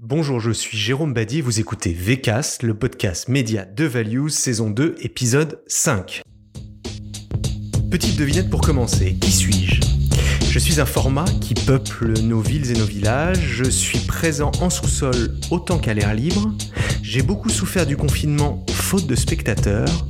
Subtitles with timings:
[0.00, 4.94] Bonjour, je suis Jérôme Badi vous écoutez VCast, le podcast média de Values, saison 2,
[5.00, 6.22] épisode 5.
[7.90, 9.80] Petite devinette pour commencer, qui suis-je?
[10.48, 14.70] Je suis un format qui peuple nos villes et nos villages, je suis présent en
[14.70, 16.54] sous-sol autant qu'à l'air libre,
[17.02, 20.06] j'ai beaucoup souffert du confinement faute de spectateurs,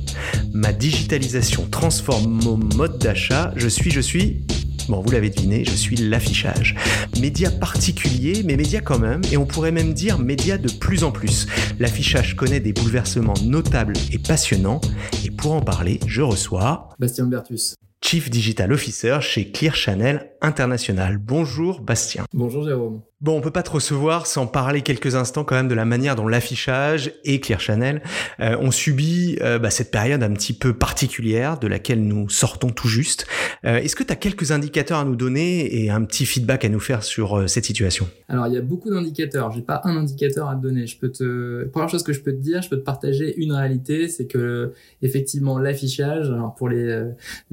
[0.53, 4.45] ma digitalisation transforme mon mode d'achat, je suis, je suis
[4.89, 6.75] Bon, vous l'avez deviné, je suis l'affichage.
[7.21, 11.11] Média particulier, mais média quand même, et on pourrait même dire média de plus en
[11.11, 11.45] plus.
[11.79, 14.81] L'affichage connaît des bouleversements notables et passionnants,
[15.23, 16.89] et pour en parler, je reçois...
[16.97, 17.75] Bastien Bertus.
[18.03, 21.19] Chief Digital Officer chez Clear Channel International.
[21.19, 22.25] Bonjour Bastien.
[22.33, 23.01] Bonjour Jérôme.
[23.21, 26.15] Bon, on peut pas te recevoir sans parler quelques instants quand même de la manière
[26.15, 28.01] dont l'affichage et Clear Channel
[28.39, 32.69] euh, ont subi euh, bah, cette période un petit peu particulière de laquelle nous sortons
[32.69, 33.27] tout juste.
[33.65, 36.69] Euh, est-ce que tu as quelques indicateurs à nous donner et un petit feedback à
[36.69, 38.07] nous faire sur cette situation?
[38.29, 39.51] Alors, il y a beaucoup d'indicateurs.
[39.51, 40.87] J'ai pas un indicateur à te donner.
[40.87, 43.51] Je peux te première chose que je peux te dire, je peux te partager une
[43.51, 47.03] réalité, c'est que effectivement l'affichage, alors pour les,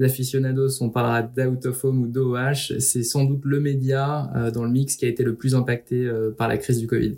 [0.01, 4.71] aficionados, on parlera d'out of home ou d'OH, c'est sans doute le média dans le
[4.71, 7.17] mix qui a été le plus impacté euh, par la crise du Covid.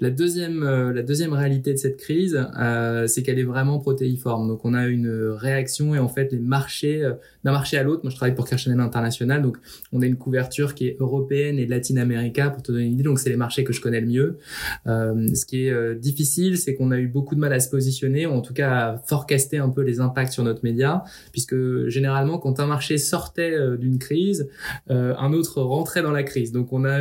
[0.00, 4.46] La deuxième, euh, la deuxième réalité de cette crise, euh, c'est qu'elle est vraiment protéiforme.
[4.46, 7.02] Donc on a une réaction et en fait les marchés,
[7.44, 9.58] d'un marché à l'autre, moi je travaille pour Channel International, donc
[9.92, 13.02] on a une couverture qui est européenne et latine-américaine pour te donner une idée.
[13.02, 14.38] Donc c'est les marchés que je connais le mieux.
[14.86, 18.32] ce qui est difficile, c'est qu'on a eu beaucoup de mal à se positionner, ou
[18.32, 22.60] en tout cas à forecaster un peu les impacts sur notre média, puisque généralement quand
[22.60, 24.48] un marché sortait d'une crise,
[24.88, 26.52] un autre rentrait dans la crise.
[26.52, 27.00] Donc on a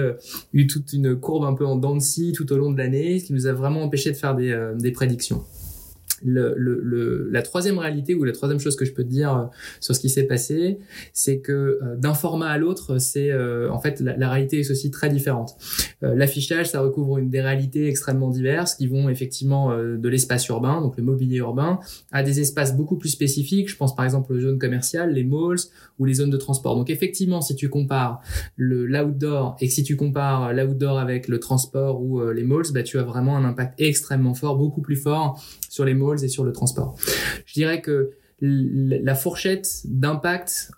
[0.54, 2.78] eu toute une courbe un peu en dents de tout au long de
[3.20, 5.44] ce qui nous a vraiment empêché de faire des, euh, des prédictions
[6.24, 9.46] le, le, la troisième réalité ou la troisième chose que je peux te dire euh,
[9.80, 10.80] sur ce qui s'est passé,
[11.14, 14.92] c'est que euh, d'un format à l'autre, c'est euh, en fait la, réalité est aussi
[14.92, 15.56] très différente.
[16.02, 20.98] L'affichage, ça recouvre une des réalités extrêmement diverses qui vont effectivement de l'espace urbain, donc
[20.98, 21.80] le mobilier urbain,
[22.12, 23.70] à des espaces beaucoup plus spécifiques.
[23.70, 25.60] Je pense par exemple aux zones commerciales, les malls
[25.98, 26.76] ou les zones de transport.
[26.76, 28.22] Donc effectivement, si tu compares
[28.58, 33.00] le l'outdoor et si tu compares l'outdoor avec le transport ou les malls, bah, tu
[33.00, 36.52] as vraiment un impact extrêmement fort, beaucoup plus fort sur les malls et sur le
[36.52, 36.96] transport.
[37.46, 40.72] Je dirais que la fourchette d'impact,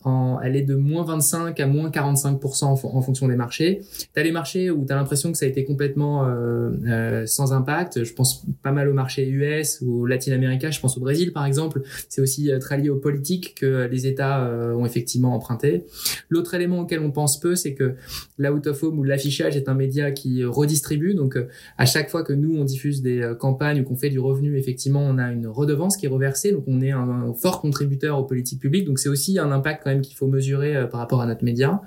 [0.44, 3.82] elle est de moins 25 à moins 45% en, fonction des marchés.
[4.14, 7.26] Tu as les marchés où tu as l'impression que ça a été complètement euh, euh,
[7.26, 8.04] sans impact.
[8.04, 10.72] Je pense pas mal au marché US ou latino-américain.
[10.72, 11.82] Je pense au Brésil, par exemple.
[12.08, 15.84] C'est aussi euh, très lié aux politiques que les États euh, ont effectivement emprunté.
[16.30, 17.96] L'autre élément auquel on pense peu, c'est que
[18.38, 21.14] l'out of home ou l'affichage est un média qui redistribue.
[21.14, 21.38] Donc,
[21.78, 25.02] à chaque fois que nous, on diffuse des campagnes ou qu'on fait du revenu, effectivement,
[25.02, 26.54] on a une redevance qui est reversée.
[26.54, 28.86] Donc, on est un contributeur aux politiques publiques.
[28.86, 31.44] Donc c'est aussi un impact quand même qu'il faut mesurer euh, par rapport à notre
[31.44, 31.82] média.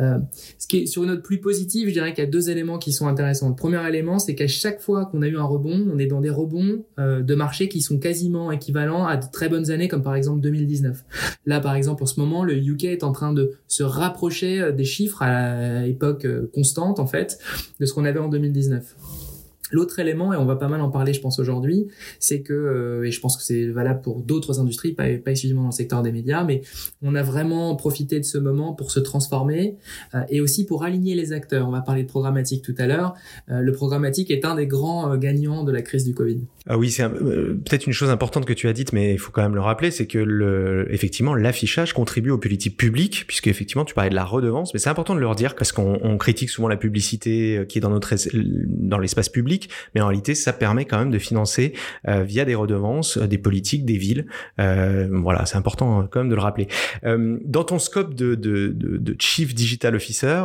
[0.00, 0.18] Euh,
[0.58, 2.78] ce qui est sur une note plus positive, je dirais qu'il y a deux éléments
[2.78, 3.48] qui sont intéressants.
[3.48, 6.20] Le premier élément, c'est qu'à chaque fois qu'on a eu un rebond, on est dans
[6.20, 10.02] des rebonds euh, de marché qui sont quasiment équivalents à de très bonnes années, comme
[10.02, 11.04] par exemple 2019.
[11.46, 14.84] Là, par exemple, en ce moment, le UK est en train de se rapprocher des
[14.84, 17.38] chiffres à l'époque constante, en fait,
[17.80, 19.27] de ce qu'on avait en 2019.
[19.70, 23.06] L'autre élément, et on va pas mal en parler, je pense aujourd'hui, c'est que, euh,
[23.06, 26.02] et je pense que c'est valable pour d'autres industries, pas, pas exclusivement dans le secteur
[26.02, 26.62] des médias, mais
[27.02, 29.76] on a vraiment profité de ce moment pour se transformer
[30.14, 31.68] euh, et aussi pour aligner les acteurs.
[31.68, 33.14] On va parler de programmatique tout à l'heure.
[33.50, 36.40] Euh, le programmatique est un des grands gagnants de la crise du Covid.
[36.66, 39.42] Ah oui, c'est peut-être une chose importante que tu as dite, mais il faut quand
[39.42, 43.94] même le rappeler, c'est que le, effectivement l'affichage contribue aux politiques publiques, puisque effectivement tu
[43.94, 46.76] parlais de la redevance, mais c'est important de le redire parce qu'on critique souvent la
[46.76, 49.57] publicité qui est dans notre dans l'espace public
[49.94, 51.74] mais en réalité, ça permet quand même de financer
[52.06, 54.26] euh, via des redevances euh, des politiques des villes.
[54.60, 56.68] Euh, voilà, c'est important quand même de le rappeler.
[57.02, 60.42] dans ton scope de, de, de, de Chief Digital Officer,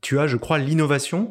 [0.00, 1.30] tu as, je crois, l'innovation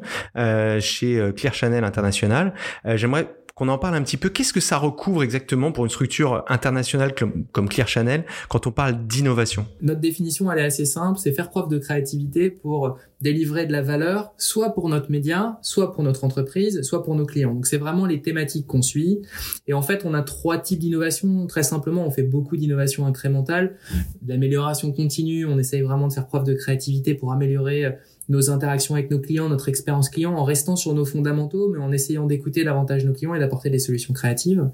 [0.79, 2.53] chez Clear Channel International.
[2.85, 3.27] J'aimerais
[3.61, 4.29] qu'on en parle un petit peu.
[4.29, 9.05] Qu'est-ce que ça recouvre exactement pour une structure internationale comme, Clear Channel quand on parle
[9.05, 9.67] d'innovation?
[9.83, 13.83] Notre définition, elle est assez simple, c'est faire preuve de créativité pour délivrer de la
[13.83, 17.53] valeur, soit pour notre média, soit pour notre entreprise, soit pour nos clients.
[17.53, 19.21] Donc c'est vraiment les thématiques qu'on suit.
[19.67, 21.45] Et en fait, on a trois types d'innovation.
[21.45, 23.75] Très simplement, on fait beaucoup d'innovation incrémentale,
[24.23, 25.45] d'amélioration continue.
[25.45, 27.95] On essaye vraiment de faire preuve de créativité pour améliorer
[28.31, 31.91] nos interactions avec nos clients, notre expérience client, en restant sur nos fondamentaux, mais en
[31.91, 34.69] essayant d'écouter davantage nos clients et d'apporter des solutions créatives.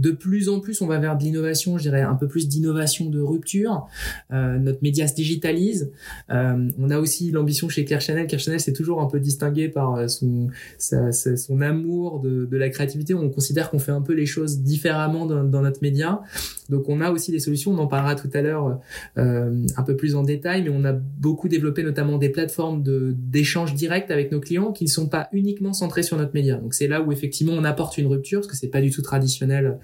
[0.00, 3.10] De plus en plus, on va vers de l'innovation, je dirais un peu plus d'innovation
[3.10, 3.86] de rupture.
[4.32, 5.92] Euh, notre média se digitalise.
[6.30, 8.26] Euh, on a aussi l'ambition chez Claire Chanel.
[8.26, 10.48] Claire Chanel s'est toujours un peu distingué par euh, son,
[10.78, 13.12] son amour de, la créativité.
[13.12, 16.22] On considère qu'on fait un peu les choses différemment dans, notre média.
[16.70, 18.80] Donc on a aussi des solutions, on en parlera tout à l'heure
[19.16, 23.14] un peu plus en détail, mais on a beaucoup développé notamment des plateformes forme de
[23.16, 26.56] d'échanges directs avec nos clients qui ne sont pas uniquement centrés sur notre média.
[26.56, 29.02] Donc c'est là où effectivement on apporte une rupture parce que c'est pas du tout
[29.02, 29.78] traditionnel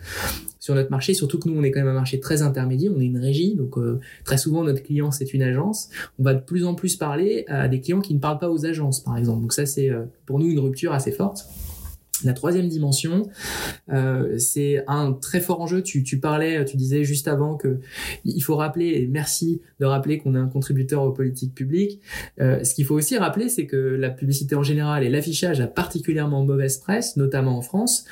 [0.61, 3.01] sur notre marché, surtout que nous on est quand même un marché très intermédiaire, on
[3.01, 5.89] est une régie, donc euh, très souvent notre client c'est une agence.
[6.19, 8.67] On va de plus en plus parler à des clients qui ne parlent pas aux
[8.67, 9.43] agences par exemple.
[9.43, 11.49] Donc ça c'est euh, pour nous une rupture assez forte.
[12.25, 13.29] La troisième dimension,
[13.93, 15.83] euh, c'est un très fort enjeu.
[15.83, 17.81] Tu, tu, parlais, tu disais juste avant que
[18.25, 22.01] il faut rappeler, et merci de rappeler qu'on est un contributeur aux politiques publiques.
[22.41, 25.67] Euh, ce qu'il faut aussi rappeler, c'est que la publicité en général et l'affichage a
[25.67, 28.05] particulièrement mauvaise presse, notamment en France.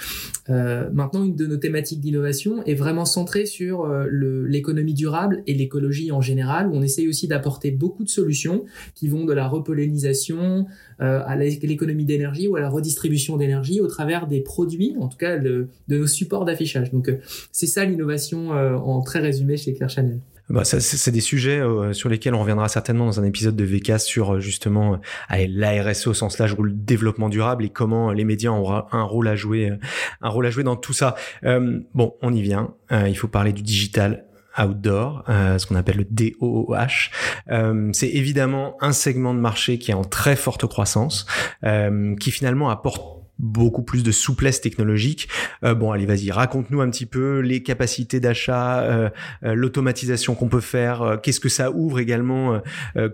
[0.51, 4.07] Euh, maintenant, une de nos thématiques d'innovation est vraiment centrée sur euh,
[4.47, 8.65] l'économie durable et l'écologie en général, où on essaye aussi d'apporter beaucoup de solutions
[8.95, 10.67] qui vont de la repollinisation
[11.01, 15.39] à l'économie d'énergie ou à la redistribution d'énergie au travers des produits, en tout cas
[15.39, 16.93] de nos supports d'affichage.
[16.93, 17.19] Donc euh,
[17.53, 20.21] c'est ça l'innovation euh, en très résumé chez Claire Chanel.
[20.51, 21.63] Bah, c'est des sujets
[21.93, 25.01] sur lesquels on reviendra certainement dans un épisode de VK sur justement
[25.31, 29.03] la RSE au sens large ou le développement durable et comment les médias ont un
[29.05, 29.73] rôle à jouer,
[30.21, 31.15] un rôle à jouer dans tout ça.
[31.43, 32.75] bon, on y vient.
[32.91, 34.27] il faut parler du digital
[34.59, 37.11] outdoor, euh, ce qu'on appelle le DOOH.
[37.51, 41.27] Euh, c'est évidemment un segment de marché qui est en très forte croissance,
[41.65, 45.29] euh, qui finalement apporte beaucoup plus de souplesse technologique.
[45.65, 49.11] Euh, bon, allez, vas-y, raconte-nous un petit peu les capacités d'achat, euh,
[49.45, 52.61] euh, l'automatisation qu'on peut faire, qu'est-ce que ça ouvre également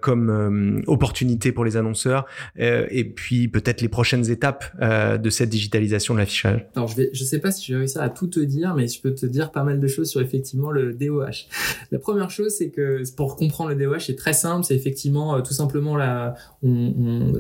[0.01, 2.27] comme opportunité pour les annonceurs,
[2.57, 6.67] et puis peut-être les prochaines étapes de cette digitalisation de l'affichage.
[6.75, 8.89] Alors, je vais, je sais pas si je vais réussir à tout te dire, mais
[8.89, 11.47] je peux te dire pas mal de choses sur effectivement le DOH.
[11.91, 15.55] La première chose, c'est que pour comprendre le DOH, c'est très simple, c'est effectivement tout
[15.55, 17.33] simplement la, on,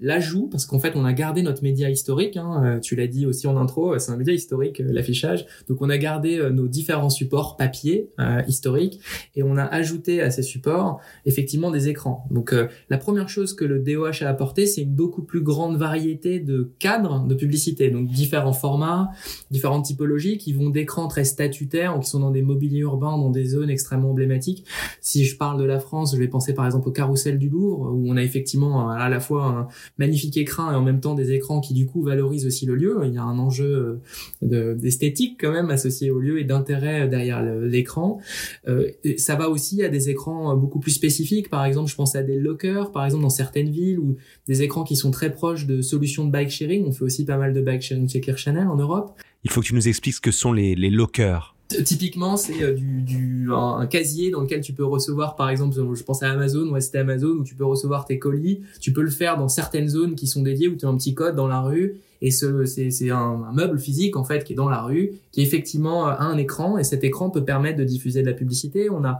[0.00, 3.26] l'ajout, parce qu'en fait, on a gardé notre média historique Hein, euh, tu l'as dit
[3.26, 5.46] aussi en intro, euh, c'est un média historique, euh, l'affichage.
[5.68, 8.10] Donc on a gardé nos différents supports papier
[8.46, 9.00] historiques
[9.34, 12.26] et on a ajouté à ces supports effectivement des écrans.
[12.30, 12.54] Donc
[12.88, 16.72] la première chose que le DOH a apporté, c'est une beaucoup plus grande variété de
[16.78, 17.90] cadres de publicité.
[17.90, 19.10] Donc différents formats,
[19.50, 23.30] différentes typologies qui vont d'écrans très statutaires ou qui sont dans des mobiliers urbains, dans
[23.30, 24.64] des zones extrêmement emblématiques.
[25.00, 27.92] Si je parle de la France, je vais penser par exemple au carrousel du Louvre
[27.92, 29.68] où on a effectivement à la fois un
[29.98, 33.00] magnifique écran et en même temps des écrans qui du coup valorise aussi le lieu.
[33.04, 34.00] Il y a un enjeu
[34.42, 38.20] euh, d'esthétique quand même associé au lieu et d'intérêt derrière l'écran.
[38.68, 41.48] Euh, ça va aussi à des écrans beaucoup plus spécifiques.
[41.48, 44.16] Par exemple, je pense à des lockers, par exemple dans certaines villes ou
[44.46, 46.84] des écrans qui sont très proches de solutions de bike sharing.
[46.86, 49.12] On fait aussi pas mal de bike sharing chez Channel en Europe.
[49.44, 51.51] Il faut que tu nous expliques ce que sont les, les lockers.
[51.84, 56.02] Typiquement, c'est euh, du, du un, casier dans lequel tu peux recevoir, par exemple, je
[56.02, 58.60] pense à Amazon, ouais, c'était Amazon, où tu peux recevoir tes colis.
[58.80, 61.14] Tu peux le faire dans certaines zones qui sont dédiées, où tu as un petit
[61.14, 64.56] code dans la rue et ce, c'est, un, un, meuble physique en fait qui est
[64.56, 68.22] dans la rue, qui effectivement a un écran et cet écran peut permettre de diffuser
[68.22, 68.88] de la publicité.
[68.90, 69.18] On a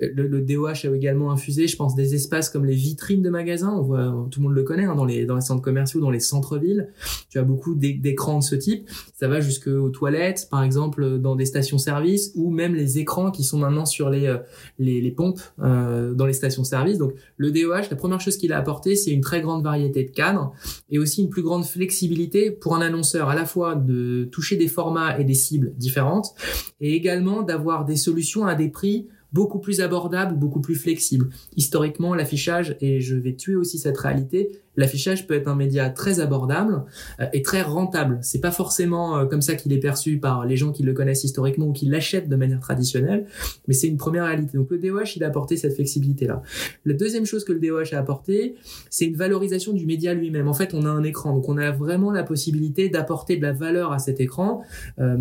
[0.00, 3.72] le, le DOH a également infusé, je pense, des espaces comme les vitrines de magasins.
[3.72, 6.10] On voit, tout le monde le connaît hein, dans les dans les centres commerciaux, dans
[6.10, 6.88] les centres-villes.
[7.28, 8.88] Tu as beaucoup d'écrans de ce type.
[9.14, 13.58] Ça va jusqu'aux toilettes, par exemple, dans des stations-service ou même les écrans qui sont
[13.58, 14.38] maintenant sur les euh,
[14.78, 16.98] les, les pompes euh, dans les stations-service.
[16.98, 20.10] Donc le DOH, la première chose qu'il a apporté, c'est une très grande variété de
[20.10, 20.52] cadres
[20.90, 24.68] et aussi une plus grande flexibilité pour un annonceur à la fois de toucher des
[24.68, 26.34] formats et des cibles différentes
[26.80, 31.28] et également d'avoir des solutions à des prix beaucoup plus abordable, beaucoup plus flexible.
[31.56, 36.20] Historiquement, l'affichage, et je vais tuer aussi cette réalité, l'affichage peut être un média très
[36.20, 36.84] abordable
[37.20, 38.18] euh, et très rentable.
[38.22, 41.24] C'est pas forcément euh, comme ça qu'il est perçu par les gens qui le connaissent
[41.24, 43.26] historiquement ou qui l'achètent de manière traditionnelle,
[43.66, 44.56] mais c'est une première réalité.
[44.56, 46.40] Donc le DOH, il a apporté cette flexibilité-là.
[46.84, 48.54] La deuxième chose que le DOH a apporté,
[48.88, 50.46] c'est une valorisation du média lui-même.
[50.46, 53.52] En fait, on a un écran, donc on a vraiment la possibilité d'apporter de la
[53.52, 54.62] valeur à cet écran.
[55.00, 55.16] Euh,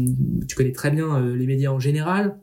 [0.48, 2.38] tu connais très bien les médias en général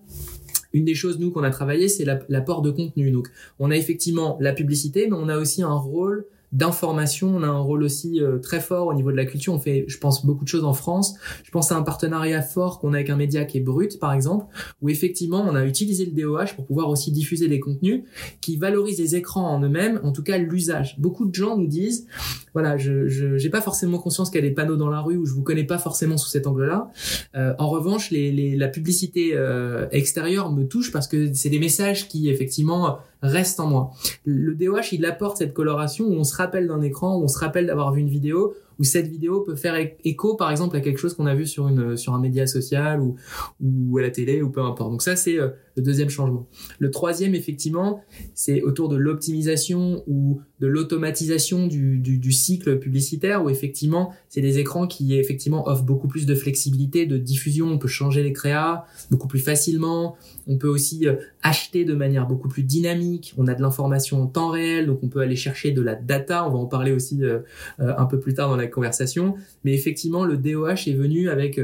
[0.73, 3.11] une des choses, nous, qu'on a travaillé, c'est l'apport de contenu.
[3.11, 7.35] Donc, on a effectivement la publicité, mais on a aussi un rôle d'information.
[7.37, 9.53] On a un rôle aussi euh, très fort au niveau de la culture.
[9.53, 11.15] On fait, je pense, beaucoup de choses en France.
[11.45, 14.13] Je pense à un partenariat fort qu'on a avec un média qui est Brut, par
[14.13, 14.47] exemple,
[14.83, 18.03] où effectivement, on a utilisé le DOH pour pouvoir aussi diffuser des contenus
[18.41, 20.99] qui valorisent les écrans en eux-mêmes, en tout cas l'usage.
[20.99, 22.07] Beaucoup de gens nous disent,
[22.53, 25.27] voilà, je j'ai pas forcément conscience qu'il y a des panneaux dans la rue où
[25.27, 26.91] je vous connais pas forcément sous cet angle-là.
[27.35, 31.59] Euh, en revanche, les, les, la publicité euh, extérieure me touche parce que c'est des
[31.59, 33.91] messages qui effectivement restent en moi.
[34.25, 37.39] Le DOH, il apporte cette coloration où on se rappelle d'un écran, où on se
[37.39, 40.99] rappelle d'avoir vu une vidéo, où cette vidéo peut faire écho, par exemple, à quelque
[40.99, 43.17] chose qu'on a vu sur une sur un média social ou
[43.61, 44.91] ou à la télé ou peu importe.
[44.91, 46.47] Donc ça, c'est euh, le deuxième changement.
[46.79, 48.03] Le troisième, effectivement,
[48.35, 54.43] c'est autour de l'optimisation ou de l'automatisation du, du, du, cycle publicitaire, où effectivement, c'est
[54.43, 57.67] des écrans qui effectivement offrent beaucoup plus de flexibilité, de diffusion.
[57.69, 60.17] On peut changer les créas beaucoup plus facilement.
[60.47, 63.35] On peut aussi euh, acheter de manière beaucoup plus dynamique.
[63.39, 66.47] On a de l'information en temps réel, donc on peut aller chercher de la data.
[66.47, 67.39] On va en parler aussi euh,
[67.81, 69.37] euh, un peu plus tard dans la conversation.
[69.65, 71.61] Mais effectivement, le DOH est venu avec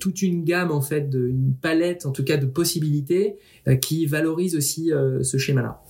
[0.00, 3.33] toute une gamme en fait, de, une palette, en tout cas, de possibilités
[3.80, 4.90] qui valorise aussi
[5.22, 5.82] ce schéma-là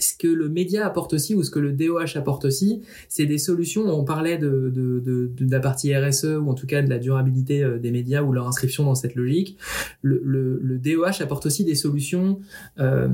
[0.00, 3.38] ce que le média apporte aussi ou ce que le DOH apporte aussi, c'est des
[3.38, 3.86] solutions.
[3.86, 7.90] On parlait de, la partie RSE ou en tout cas de la durabilité euh, des
[7.90, 9.56] médias ou leur inscription dans cette logique.
[10.02, 12.38] Le, DOH apporte aussi des solutions
[12.78, 13.08] euh,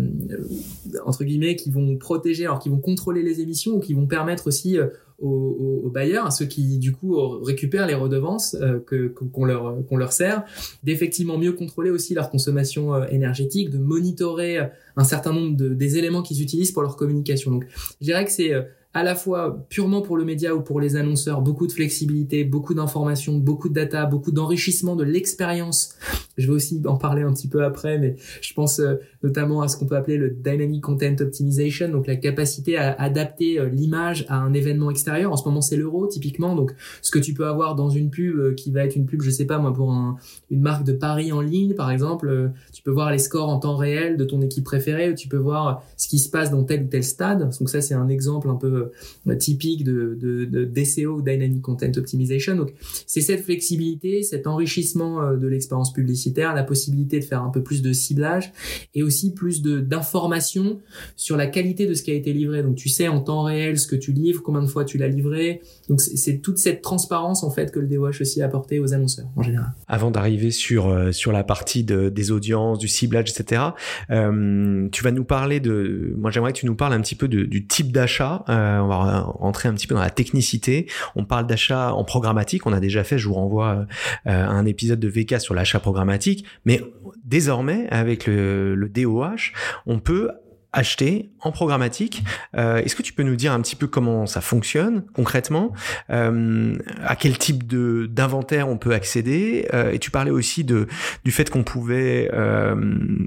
[1.05, 4.47] entre guillemets qui vont protéger, alors qui vont contrôler les émissions ou qui vont permettre
[4.47, 4.89] aussi euh,
[5.21, 9.85] aux, aux, bailleurs, à ceux qui du coup récupèrent les redevances euh, que qu'on leur
[9.87, 10.45] qu'on leur sert,
[10.83, 14.59] d'effectivement mieux contrôler aussi leur consommation euh, énergétique, de monitorer
[14.97, 17.51] un certain nombre de, des éléments qu'ils utilisent pour leur communication.
[17.51, 17.67] Donc,
[18.01, 18.63] je dirais que c'est euh,
[18.95, 22.75] à la fois purement pour le média ou pour les annonceurs, beaucoup de flexibilité, beaucoup
[22.75, 25.97] d'informations, beaucoup de data, beaucoup d'enrichissement de l'expérience.
[26.37, 29.69] Je vais aussi en parler un petit peu après, mais je pense euh, notamment à
[29.69, 34.27] ce qu'on peut appeler le Dynamic Content Optimization, donc la capacité à adapter euh, l'image
[34.29, 35.33] à un événement extérieur.
[35.33, 36.55] En ce moment, c'est l'euro, typiquement.
[36.55, 36.73] Donc,
[37.03, 39.31] ce que tu peux avoir dans une pub euh, qui va être une pub, je
[39.31, 40.17] sais pas moi, pour un,
[40.51, 43.77] une marque de paris en ligne, par exemple, tu peux voir les scores en temps
[43.77, 46.85] réel de ton équipe préférée, ou tu peux voir ce qui se passe dans tel
[46.85, 47.51] ou tel stade.
[47.59, 48.84] Donc ça, c'est un exemple un peu
[49.29, 52.57] euh, typique de, de, de Dynamic Content Optimization.
[52.57, 52.75] Donc,
[53.07, 57.63] c'est cette flexibilité, cet enrichissement euh, de l'expérience publicitaire, la possibilité de faire un peu
[57.63, 58.53] plus de ciblage
[58.95, 60.81] et aussi plus d'informations
[61.17, 62.63] sur la qualité de ce qui a été livré.
[62.63, 65.09] Donc, tu sais en temps réel ce que tu livres, combien de fois tu l'as
[65.09, 65.61] livré.
[65.89, 69.27] Donc, c'est toute cette transparence en fait que le DOH aussi a apporté aux annonceurs
[69.37, 69.73] en général.
[69.89, 73.63] Avant d'arriver sur euh, sur la partie de, des audiences, du ciblage, etc.
[74.09, 76.15] Tu vas nous parler de.
[76.17, 78.45] Moi, j'aimerais que tu nous parles un petit peu du type d'achat.
[78.83, 80.91] On va rentrer un petit peu dans la technicité.
[81.17, 82.67] On parle d'achat en programmatique.
[82.67, 83.87] On a déjà fait, je vous renvoie
[84.27, 86.45] euh, un épisode de VK sur l'achat programmatique.
[86.65, 86.83] Mais
[87.25, 89.53] désormais, avec le DOH,
[89.87, 90.31] on peut
[90.75, 92.25] acheter en programmatique.
[92.57, 95.73] Euh, Est-ce que tu peux nous dire un petit peu comment ça fonctionne concrètement?
[96.11, 99.69] Euh, À quel type de d'inventaire on peut accéder?
[99.73, 100.87] Euh, Et tu parlais aussi de
[101.25, 102.75] du fait qu'on pouvait, euh,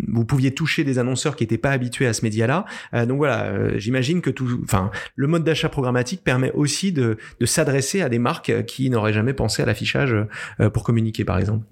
[0.07, 2.65] vous pouviez toucher des annonceurs qui n'étaient pas habitués à ce média-là.
[2.93, 7.17] Euh, donc voilà, euh, j'imagine que tout, enfin, le mode d'achat programmatique permet aussi de,
[7.39, 10.13] de s'adresser à des marques qui n'auraient jamais pensé à l'affichage
[10.73, 11.65] pour communiquer, par exemple.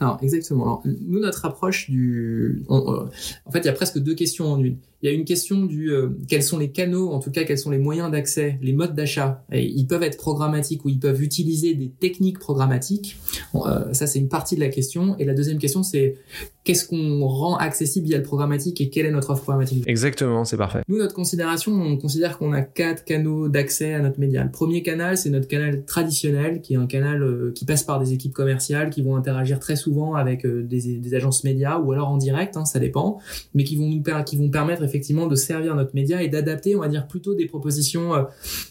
[0.00, 0.64] Alors exactement.
[0.64, 3.08] Alors, nous notre approche du, en
[3.52, 5.90] fait, il y a presque deux questions en une il y a une question du
[5.92, 8.94] euh, quels sont les canaux, en tout cas quels sont les moyens d'accès, les modes
[8.94, 9.44] d'achat.
[9.52, 13.16] Ils peuvent être programmatiques ou ils peuvent utiliser des techniques programmatiques.
[13.54, 15.16] Euh, ça c'est une partie de la question.
[15.18, 16.16] Et la deuxième question c'est
[16.64, 19.84] qu'est-ce qu'on rend accessible via le programmatique et quelle est notre offre programmatique?
[19.86, 20.82] Exactement, c'est parfait.
[20.86, 24.44] Nous notre considération, on considère qu'on a quatre canaux d'accès à notre média.
[24.44, 28.00] Le premier canal c'est notre canal traditionnel qui est un canal euh, qui passe par
[28.00, 32.08] des équipes commerciales qui vont interagir très souvent avec des, des, agences médias ou alors
[32.08, 33.18] en direct, hein, ça dépend,
[33.54, 36.80] mais qui vont nous qui vont permettre effectivement de servir notre média et d'adapter, on
[36.80, 38.24] va dire, plutôt des propositions euh,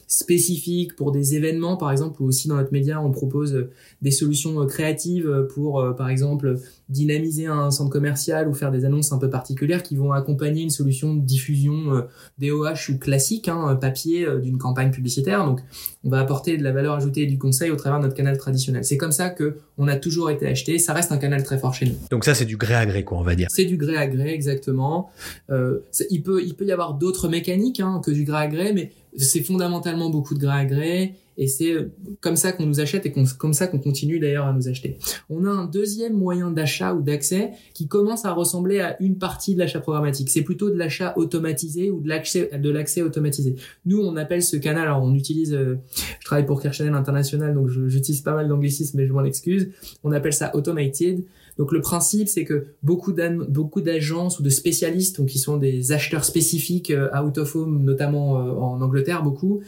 [0.08, 3.72] spécifiques pour des événements, par exemple, ou aussi dans notre média, on propose euh,
[4.02, 6.58] des solutions euh, créatives pour, par exemple,
[6.90, 10.70] dynamiser un centre commercial ou faire des annonces un peu particulières qui vont accompagner une
[10.70, 12.06] solution de diffusion
[12.40, 15.46] DOH ou classique, hein, papier d'une campagne publicitaire.
[15.46, 15.62] Donc,
[16.04, 18.38] on va apporter de la valeur ajoutée et du conseil au travers de notre canal
[18.38, 18.84] traditionnel.
[18.84, 20.80] C'est comme ça que on a toujours été acheté.
[20.80, 21.96] Ça reste un canal très fort chez nous.
[22.12, 23.48] Donc ça, c'est du gré à gré, quoi, on va dire.
[23.52, 25.10] C'est du gré à gré, exactement.
[25.50, 25.80] Euh,
[26.10, 28.92] il peut, il peut y avoir d'autres mécaniques hein, que du gré à gré, mais
[29.18, 33.06] c'est fondamentalement beaucoup de gré à gré et c'est euh, comme ça qu'on nous achète
[33.06, 34.98] et comme ça qu'on continue d'ailleurs à nous acheter.
[35.30, 39.56] On a un deuxième moyen d'achat ou d'accès qui commence à ressembler à une partie
[39.56, 40.30] de l'achat programmatique.
[40.30, 43.56] C'est plutôt de l'achat automatisé ou de l'accès de l'accès automatisé.
[43.86, 45.80] Nous, on appelle ce canal, alors on utilise, euh,
[46.20, 49.70] je travaille pour Kirchner International, donc j'utilise pas mal d'anglicisme, mais je m'en excuse.
[50.04, 51.24] On appelle ça automated.
[51.60, 56.24] Donc le principe, c'est que beaucoup d'agences ou de spécialistes, donc qui sont des acheteurs
[56.24, 59.60] spécifiques euh, out of home, notamment euh, en Angleterre, beaucoup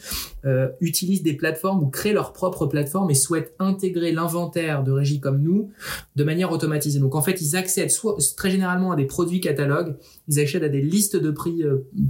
[0.46, 5.20] euh, utilisent des plateformes ou créent leur propre plateforme et souhaitent intégrer l'inventaire de régie
[5.20, 5.70] comme nous
[6.16, 7.00] de manière automatisée.
[7.00, 9.98] Donc en fait, ils accèdent soit très généralement à des produits catalogues,
[10.32, 11.64] ils accèdent à des listes de prix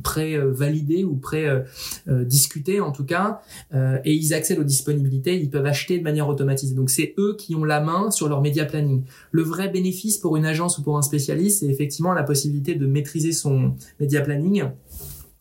[0.03, 3.41] pré-validées ou pré-discutées en tout cas,
[3.73, 5.39] et ils accèdent aux disponibilités.
[5.39, 6.75] Ils peuvent acheter de manière automatisée.
[6.75, 9.03] Donc c'est eux qui ont la main sur leur média planning.
[9.31, 12.85] Le vrai bénéfice pour une agence ou pour un spécialiste, c'est effectivement la possibilité de
[12.85, 14.65] maîtriser son média planning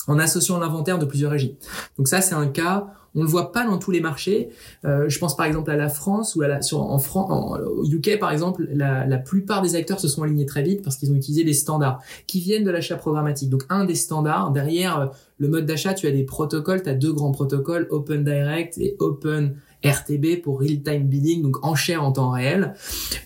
[0.07, 1.57] en associant l'inventaire de plusieurs régies.
[1.99, 4.51] Donc ça, c'est un cas On le voit pas dans tous les marchés.
[4.85, 8.33] Euh, je pense par exemple à la France ou à la, sur, au UK par
[8.33, 11.45] exemple, la, la plupart des acteurs se sont alignés très vite parce qu'ils ont utilisé
[11.45, 13.51] des standards qui viennent de l'achat programmatique.
[13.51, 15.07] Donc un des standards derrière euh,
[15.39, 18.95] le mode d'achat, tu as des protocoles, tu as deux grands protocoles, Open Direct et
[18.99, 22.75] Open RTB pour Real Time Bidding, donc enchère en temps réel.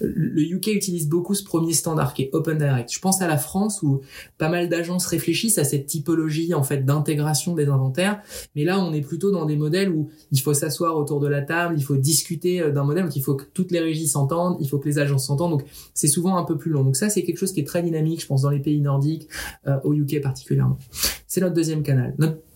[0.01, 2.93] Le UK utilise beaucoup ce premier standard qui est Open Direct.
[2.93, 4.01] Je pense à la France où
[4.39, 8.21] pas mal d'agences réfléchissent à cette typologie en fait d'intégration des inventaires,
[8.55, 11.43] mais là on est plutôt dans des modèles où il faut s'asseoir autour de la
[11.43, 14.57] table, il faut discuter euh, d'un modèle, donc il faut que toutes les régies s'entendent,
[14.61, 16.85] il faut que les agences s'entendent, donc c'est souvent un peu plus long.
[16.85, 19.29] Donc ça c'est quelque chose qui est très dynamique, je pense dans les pays nordiques,
[19.67, 20.79] euh, au UK particulièrement.
[21.27, 22.15] C'est notre deuxième canal.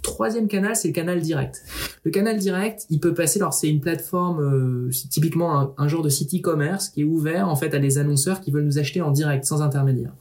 [0.08, 1.62] Troisième canal, c'est le canal direct.
[2.04, 6.08] Le canal direct, il peut passer, alors c'est une plateforme, euh, typiquement un, genre de
[6.08, 9.10] site e-commerce qui est ouvert en fait à des annonceurs qui veulent nous acheter en
[9.10, 10.12] direct, sans intermédiaire.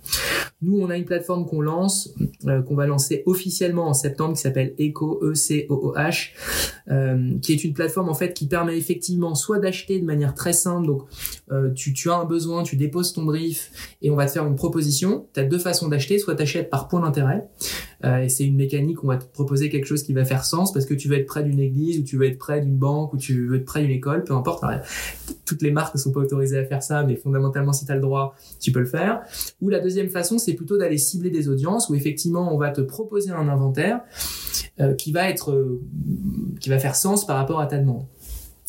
[0.64, 2.16] Nous, on a une plateforme qu'on lance,
[2.48, 6.32] euh, qu'on va lancer officiellement en septembre, qui s'appelle Eco, E-C-O-O-H,
[6.90, 10.54] euh, qui est une plateforme en fait qui permet effectivement soit d'acheter de manière très
[10.54, 11.04] simple, donc
[11.52, 14.48] euh, tu, tu as un besoin, tu déposes ton brief et on va te faire
[14.48, 15.28] une proposition.
[15.36, 17.48] Tu as deux façons d'acheter, soit tu achètes par point d'intérêt,
[18.04, 20.86] et c'est une mécanique, on va te proposer quelque chose qui va faire sens parce
[20.86, 23.18] que tu veux être près d'une église ou tu veux être près d'une banque ou
[23.18, 24.64] tu veux être près d'une école, peu importe.
[25.46, 27.96] toutes les marques ne sont pas autorisées à faire ça, mais fondamentalement, si tu as
[27.96, 29.22] le droit, tu peux le faire.
[29.62, 32.80] Ou la deuxième façon, c'est plutôt d'aller cibler des audiences où effectivement, on va te
[32.80, 34.00] proposer un inventaire
[34.80, 35.82] euh, qui va être, euh,
[36.62, 38.06] qui va faire sens par rapport à ta demande.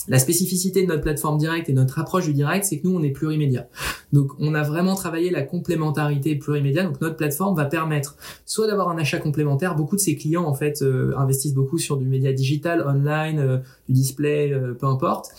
[0.08, 3.02] La spécificité de notre plateforme directe et notre approche du direct, c'est que nous, on
[3.04, 3.68] est plurimédia.
[4.12, 6.82] Donc, on a vraiment travaillé la complémentarité plurimédia.
[6.82, 9.76] Donc, notre plateforme va permettre soit d'avoir un achat complémentaire.
[9.76, 13.92] Beaucoup de ces clients, en fait, euh, investissent beaucoup sur du média digital, online, du
[13.92, 15.30] display, peu importe.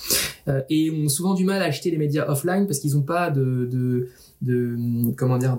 [0.70, 4.08] Et ont souvent du mal à acheter les médias offline parce qu'ils n'ont pas de,
[5.18, 5.58] comment dire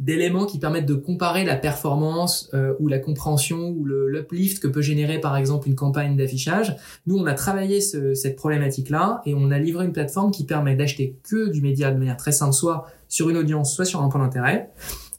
[0.00, 4.82] d'éléments qui permettent de comparer la performance euh, ou la compréhension ou l'uplift que peut
[4.82, 6.76] générer par exemple une campagne d'affichage.
[7.06, 10.74] Nous, on a travaillé ce, cette problématique-là et on a livré une plateforme qui permet
[10.74, 14.08] d'acheter que du média de manière très simple, soit sur une audience, soit sur un
[14.08, 14.70] point d'intérêt,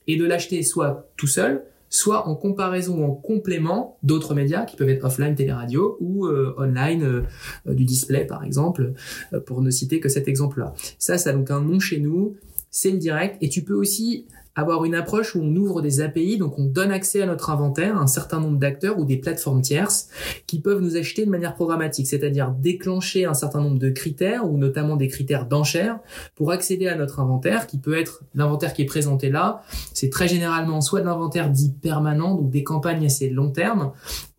[0.08, 4.78] et de l'acheter soit tout seul, soit en comparaison ou en complément d'autres médias qui
[4.78, 8.94] peuvent être offline, télé-radio ou euh, online, euh, du display par exemple,
[9.34, 10.74] euh, pour ne citer que cet exemple-là.
[10.98, 12.38] Ça, ça a donc un nom chez nous,
[12.72, 16.38] c'est le direct, et tu peux aussi avoir une approche où on ouvre des API,
[16.38, 19.62] donc on donne accès à notre inventaire à un certain nombre d'acteurs ou des plateformes
[19.62, 20.10] tierces
[20.48, 24.58] qui peuvent nous acheter de manière programmatique, c'est-à-dire déclencher un certain nombre de critères ou
[24.58, 26.00] notamment des critères d'enchère
[26.36, 29.62] pour accéder à notre inventaire qui peut être l'inventaire qui est présenté là.
[29.94, 33.92] C'est très généralement soit de l'inventaire dit permanent, donc des campagnes assez long terme,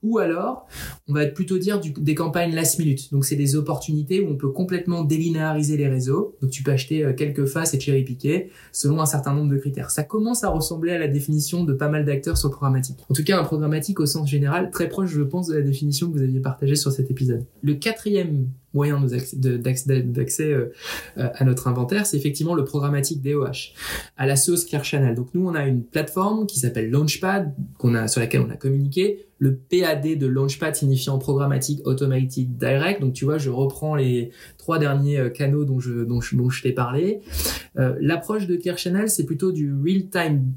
[0.03, 0.67] ou alors,
[1.09, 3.12] on va plutôt dire des campagnes last minute.
[3.12, 6.37] Donc, c'est des opportunités où on peut complètement délinéariser les réseaux.
[6.43, 9.59] Donc, tu peux acheter euh, quelques faces et cherry piquer selon un certain nombre de
[9.59, 9.91] critères.
[9.91, 12.99] Ça commence à ressembler à la définition de pas mal d'acteurs sur le programmatique.
[13.09, 16.09] En tout cas, un programmatique au sens général, très proche, je pense, de la définition
[16.09, 17.45] que vous aviez partagée sur cet épisode.
[17.62, 20.73] Le quatrième moyen d'accès euh,
[21.19, 23.75] euh, à notre inventaire, c'est effectivement le programmatique DOH,
[24.17, 25.15] à la sauce Clear Channel.
[25.15, 28.57] Donc nous, on a une plateforme qui s'appelle Launchpad, qu'on a sur laquelle on a
[28.57, 29.27] communiqué.
[29.39, 33.01] Le PAD de Launchpad signifiant programmatique automated direct.
[33.01, 34.31] Donc tu vois, je reprends les
[34.62, 37.20] trois derniers euh, canaux dont je dont je, dont je t'ai parlé.
[37.79, 40.53] Euh, L'approche de Clear Channel, c'est plutôt du real time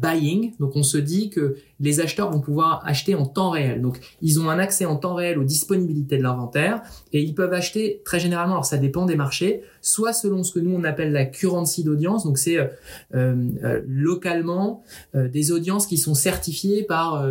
[0.00, 0.52] buying.
[0.60, 3.82] Donc on se dit que les acheteurs vont pouvoir acheter en temps réel.
[3.82, 7.52] Donc ils ont un accès en temps réel aux disponibilités de l'inventaire et ils peuvent
[7.52, 11.12] acheter très généralement, alors ça dépend des marchés, soit selon ce que nous on appelle
[11.12, 12.66] la currency d'audience, donc c'est euh,
[13.14, 14.82] euh, localement
[15.14, 17.26] euh, des audiences qui sont certifiées par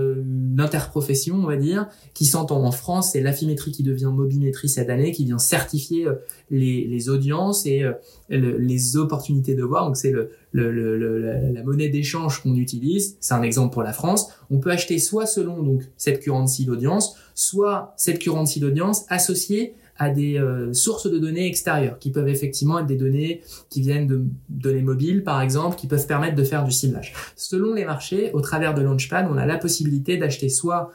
[0.55, 5.11] l'interprofession, on va dire, qui s'entend en France, c'est l'affimétrie qui devient mobimétrie cette année,
[5.11, 6.07] qui vient certifier
[6.49, 7.83] les, les audiences et
[8.29, 9.85] les opportunités de voir.
[9.85, 13.17] Donc c'est le, le, le, la monnaie d'échange qu'on utilise.
[13.19, 14.29] C'est un exemple pour la France.
[14.49, 20.09] On peut acheter soit selon donc cette currency d'audience, soit cette currency d'audience associée à
[20.09, 24.23] des euh, sources de données extérieures qui peuvent effectivement être des données qui viennent de
[24.49, 27.13] données mobiles par exemple qui peuvent permettre de faire du ciblage.
[27.35, 30.91] Selon les marchés, au travers de Launchpad, on a la possibilité d'acheter soit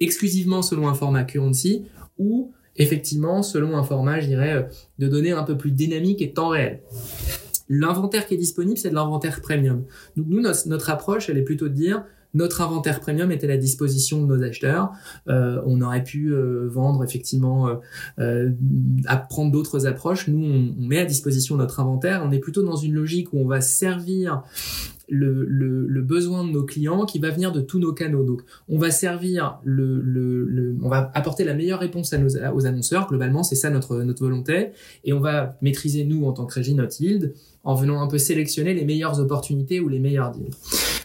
[0.00, 1.84] exclusivement selon un format currency
[2.18, 4.62] ou effectivement selon un format, je dirais, euh,
[4.98, 6.80] de données un peu plus dynamique et temps réel.
[7.68, 9.84] L'inventaire qui est disponible, c'est de l'inventaire premium.
[10.16, 13.50] Donc nous, notre, notre approche, elle est plutôt de dire, notre inventaire premium était à
[13.50, 14.92] la disposition de nos acheteurs.
[15.28, 17.74] Euh, on aurait pu euh, vendre effectivement, euh,
[18.18, 18.50] euh
[19.28, 20.28] prendre d'autres approches.
[20.28, 22.22] Nous, on, met à disposition notre inventaire.
[22.24, 24.42] On est plutôt dans une logique où on va servir
[25.08, 28.24] le, le, le, besoin de nos clients qui va venir de tous nos canaux.
[28.24, 32.66] Donc, on va servir le, le on va apporter la meilleure réponse à nos, aux
[32.66, 33.08] annonceurs.
[33.08, 34.70] Globalement, c'est ça notre, notre volonté.
[35.04, 38.18] Et on va maîtriser, nous, en tant que régie, notre yield en venant un peu
[38.18, 40.50] sélectionner les meilleures opportunités ou les meilleurs deals.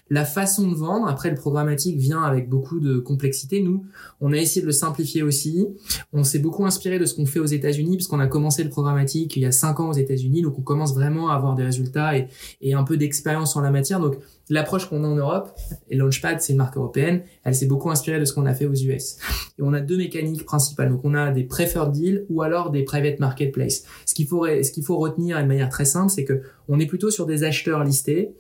[0.10, 3.62] La façon de vendre, après le programmatique vient avec beaucoup de complexité.
[3.62, 3.86] Nous,
[4.22, 5.68] on a essayé de le simplifier aussi.
[6.14, 9.36] On s'est beaucoup inspiré de ce qu'on fait aux États-Unis puisqu'on a commencé le programmatique
[9.36, 10.42] il y a cinq ans aux États-Unis.
[10.42, 12.28] Donc on commence vraiment à avoir des résultats et,
[12.62, 14.00] et un peu d'expérience en la matière.
[14.00, 14.18] Donc
[14.50, 15.52] l'approche qu'on a en Europe,
[15.90, 18.66] et Launchpad, c'est une marque européenne, elle s'est beaucoup inspirée de ce qu'on a fait
[18.66, 19.18] aux US.
[19.60, 20.90] Et on a deux mécaniques principales.
[20.90, 23.84] Donc, on a des preferred deals ou alors des private marketplace.
[24.06, 26.86] Ce qu'il faut, ce qu'il faut retenir de manière très simple, c'est que on est
[26.86, 28.36] plutôt sur des acheteurs listés.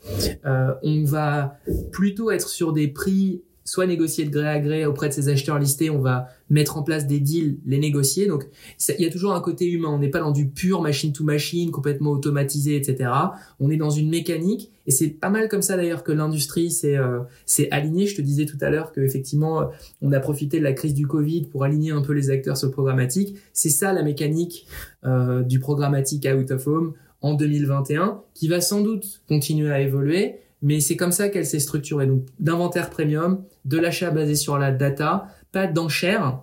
[0.45, 1.59] Euh, on va
[1.91, 5.59] plutôt être sur des prix soit négocier de gré à gré auprès de ces acheteurs
[5.59, 8.25] listés, on va mettre en place des deals, les négocier.
[8.25, 8.47] Donc
[8.97, 9.89] il y a toujours un côté humain.
[9.89, 13.11] On n'est pas dans du pur machine to machine, complètement automatisé, etc.
[13.59, 16.95] On est dans une mécanique et c'est pas mal comme ça d'ailleurs que l'industrie s'est
[16.95, 17.19] euh,
[17.71, 18.07] alignée.
[18.07, 19.65] Je te disais tout à l'heure qu'effectivement euh,
[20.01, 22.67] on a profité de la crise du Covid pour aligner un peu les acteurs sur
[22.67, 23.35] le programmatique.
[23.51, 24.65] C'est ça la mécanique
[25.03, 30.39] euh, du programmatique out of home en 2021 qui va sans doute continuer à évoluer
[30.61, 32.07] mais c'est comme ça qu'elle s'est structurée.
[32.07, 36.39] Donc, d'inventaire premium, de l'achat basé sur la data, pas d'enchères,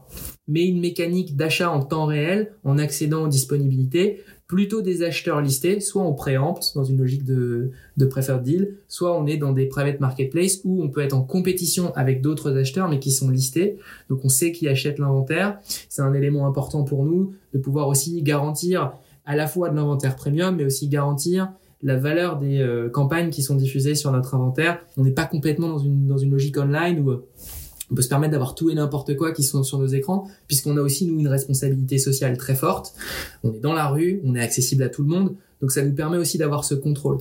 [0.46, 5.80] mais une mécanique d'achat en temps réel, en accédant aux disponibilités, plutôt des acheteurs listés,
[5.80, 10.00] soit on préempte dans une logique de, de deal, soit on est dans des private
[10.00, 13.78] marketplace où on peut être en compétition avec d'autres acheteurs mais qui sont listés.
[14.10, 15.58] Donc on sait qui achète l'inventaire.
[15.88, 18.92] C'est un élément important pour nous de pouvoir aussi garantir
[19.26, 23.42] à la fois de l'inventaire premium mais aussi garantir la valeur des euh, campagnes qui
[23.42, 24.80] sont diffusées sur notre inventaire.
[24.96, 27.26] On n'est pas complètement dans une, dans une logique online où euh,
[27.90, 30.76] on peut se permettre d'avoir tout et n'importe quoi qui sont sur nos écrans, puisqu'on
[30.78, 32.94] a aussi, nous, une responsabilité sociale très forte.
[33.42, 35.36] On est dans la rue, on est accessible à tout le monde.
[35.64, 37.16] Donc ça nous permet aussi d'avoir ce contrôle.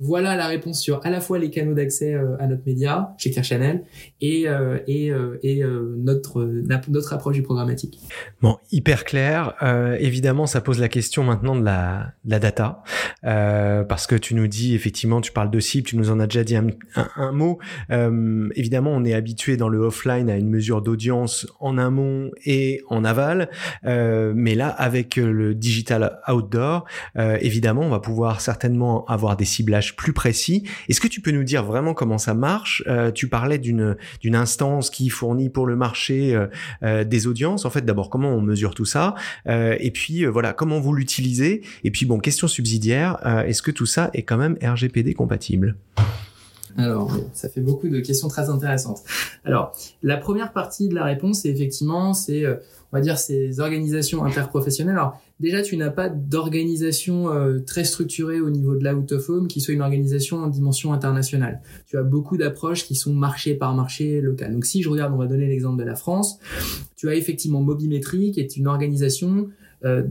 [0.00, 3.30] Voilà la réponse sur à la fois les canaux d'accès euh, à notre média chez
[3.30, 3.84] Claire Chanel
[4.20, 5.62] et euh, et, euh, et
[5.96, 7.98] notre notre approche du programmatique.
[8.42, 9.54] Bon, hyper clair.
[9.98, 12.82] évidemment, ça pose la question maintenant de la, data
[13.22, 16.44] parce que tu nous dis effectivement, tu parles de cible, tu nous en as déjà
[16.44, 17.58] dit un, mot.
[17.88, 23.06] évidemment, on est habitué dans le offline à une mesure d'audience en amont et en
[23.06, 23.48] aval,
[23.82, 26.84] mais là avec le digital outdoor,
[27.40, 30.64] évidemment on va pouvoir certainement avoir des ciblages plus précis.
[30.88, 32.82] Est-ce que tu peux nous dire vraiment comment ça marche?
[32.86, 36.46] Euh, Tu parlais d'une d'une instance qui fournit pour le marché euh,
[36.82, 37.64] euh, des audiences.
[37.64, 39.14] En fait, d'abord, comment on mesure tout ça?
[39.46, 41.62] Et puis, voilà, comment vous l'utilisez?
[41.84, 45.76] Et puis, bon, question subsidiaire, est-ce que tout ça est quand même RGPD compatible?
[46.76, 49.02] Alors, ça fait beaucoup de questions très intéressantes.
[49.44, 49.72] Alors,
[50.02, 54.96] la première partie de la réponse, c'est effectivement, c'est, on va dire, ces organisations interprofessionnelles.
[54.96, 59.28] Alors, déjà tu n'as pas d'organisation euh, très structurée au niveau de la out of
[59.28, 61.60] home qui soit une organisation en dimension internationale.
[61.86, 64.52] Tu as beaucoup d'approches qui sont marché par marché local.
[64.52, 66.38] Donc si je regarde, on va donner l'exemple de la France,
[66.96, 69.48] tu as effectivement Mobimétrie qui est une organisation
[69.84, 70.02] euh,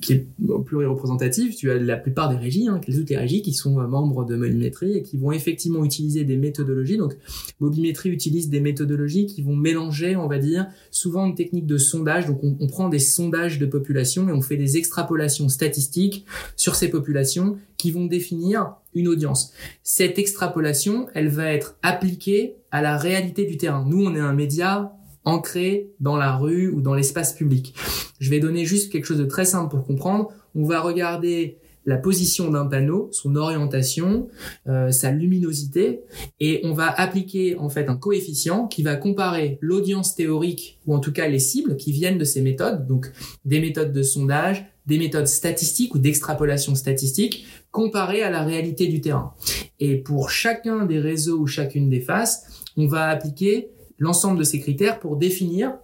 [0.00, 0.26] qui est
[0.64, 1.54] plus représentative.
[1.56, 4.36] Tu as la plupart des régies, hein, toutes les régies qui sont euh, membres de
[4.36, 6.96] Mobimétrie et qui vont effectivement utiliser des méthodologies.
[6.96, 7.16] Donc,
[7.60, 12.26] Mobimétrie utilise des méthodologies qui vont mélanger, on va dire, souvent une technique de sondage.
[12.26, 16.24] Donc, on, on prend des sondages de population et on fait des extrapolations statistiques
[16.56, 19.52] sur ces populations qui vont définir une audience.
[19.82, 23.84] Cette extrapolation, elle va être appliquée à la réalité du terrain.
[23.86, 27.74] Nous, on est un média ancré dans la rue ou dans l'espace public.
[28.20, 30.30] Je vais donner juste quelque chose de très simple pour comprendre.
[30.54, 34.28] On va regarder la position d'un panneau, son orientation,
[34.68, 36.00] euh, sa luminosité,
[36.40, 41.00] et on va appliquer en fait un coefficient qui va comparer l'audience théorique ou en
[41.00, 43.12] tout cas les cibles qui viennent de ces méthodes, donc
[43.44, 49.00] des méthodes de sondage, des méthodes statistiques ou d'extrapolation statistique, comparées à la réalité du
[49.00, 49.34] terrain.
[49.80, 54.60] Et pour chacun des réseaux ou chacune des faces, on va appliquer l'ensemble de ces
[54.60, 55.74] critères pour définir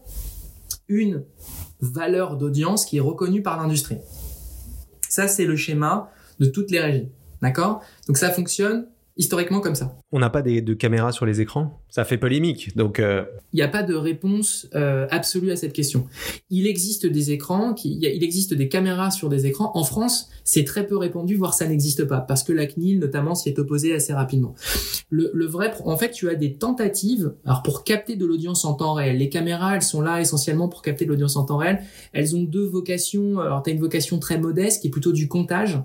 [0.89, 1.25] une
[1.81, 3.99] valeur d'audience qui est reconnue par l'industrie.
[5.09, 7.09] Ça, c'est le schéma de toutes les régies.
[7.43, 7.83] D'accord?
[8.07, 8.87] Donc ça fonctionne
[9.21, 9.99] historiquement comme ça.
[10.13, 11.83] On n'a pas de caméras sur les écrans?
[11.91, 12.99] Ça fait polémique, donc...
[12.99, 16.07] Euh, il n'y a pas de réponse euh, absolue à cette question.
[16.49, 19.73] Il existe des écrans, qui, il, existe des caméras sur des écrans.
[19.75, 23.35] En France, c'est très peu répandu, voire ça n'existe pas, parce que la CNIL, notamment,
[23.35, 24.55] s'y est opposée assez rapidement.
[25.11, 25.71] Le, le, vrai...
[25.85, 29.19] En fait, tu as des tentatives alors pour capter de l'audience en temps réel.
[29.19, 31.83] Les caméras, elles sont là essentiellement pour capter de l'audience en temps réel.
[32.15, 33.39] Elles ont deux vocations.
[33.39, 35.79] Alors, tu as une vocation très modeste, qui est plutôt du comptage.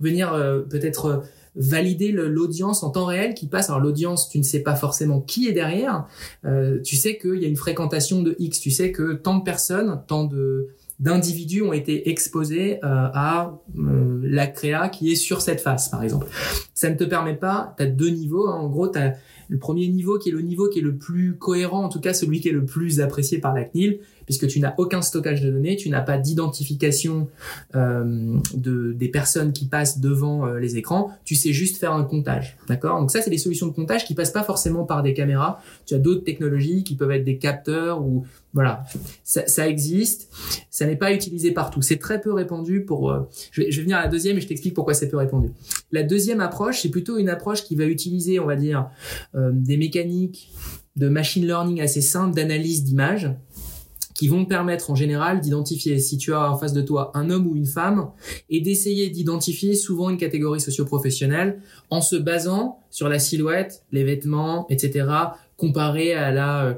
[0.00, 1.22] Venir euh, peut-être
[1.58, 3.68] valider l'audience en temps réel qui passe.
[3.68, 6.06] Alors l'audience, tu ne sais pas forcément qui est derrière.
[6.44, 8.60] Euh, tu sais qu'il y a une fréquentation de X.
[8.60, 10.68] Tu sais que tant de personnes, tant de
[10.98, 16.02] d'individus ont été exposés euh, à euh, la créa qui est sur cette face, par
[16.02, 16.26] exemple.
[16.74, 18.56] Ça ne te permet pas, tu as deux niveaux, hein.
[18.56, 19.14] en gros, tu as
[19.48, 22.12] le premier niveau qui est le niveau qui est le plus cohérent, en tout cas
[22.14, 25.50] celui qui est le plus apprécié par la CNIL, puisque tu n'as aucun stockage de
[25.50, 27.28] données, tu n'as pas d'identification
[27.74, 32.04] euh, de, des personnes qui passent devant euh, les écrans, tu sais juste faire un
[32.04, 32.58] comptage.
[32.68, 33.00] D'accord?
[33.00, 35.62] Donc ça, c'est des solutions de comptage qui passent pas forcément par des caméras.
[35.86, 38.84] Tu as d'autres technologies qui peuvent être des capteurs ou voilà,
[39.24, 40.28] ça, ça existe.
[40.70, 41.80] Ça n'est pas utilisé partout.
[41.80, 43.10] C'est très peu répandu pour.
[43.10, 45.16] Euh, je, vais, je, vais, venir à la deuxième et je t'explique pourquoi c'est peu
[45.16, 45.52] répandu.
[45.90, 48.90] La deuxième approche, c'est plutôt une approche qui va utiliser, on va dire,
[49.34, 50.50] euh, des mécaniques
[50.98, 53.30] de machine learning assez simples d'analyse d'images
[54.18, 57.46] qui vont permettre en général d'identifier si tu as en face de toi un homme
[57.46, 58.10] ou une femme
[58.50, 64.66] et d'essayer d'identifier souvent une catégorie socio-professionnelle en se basant sur la silhouette, les vêtements,
[64.70, 65.06] etc.,
[65.58, 66.74] comparé à la, euh,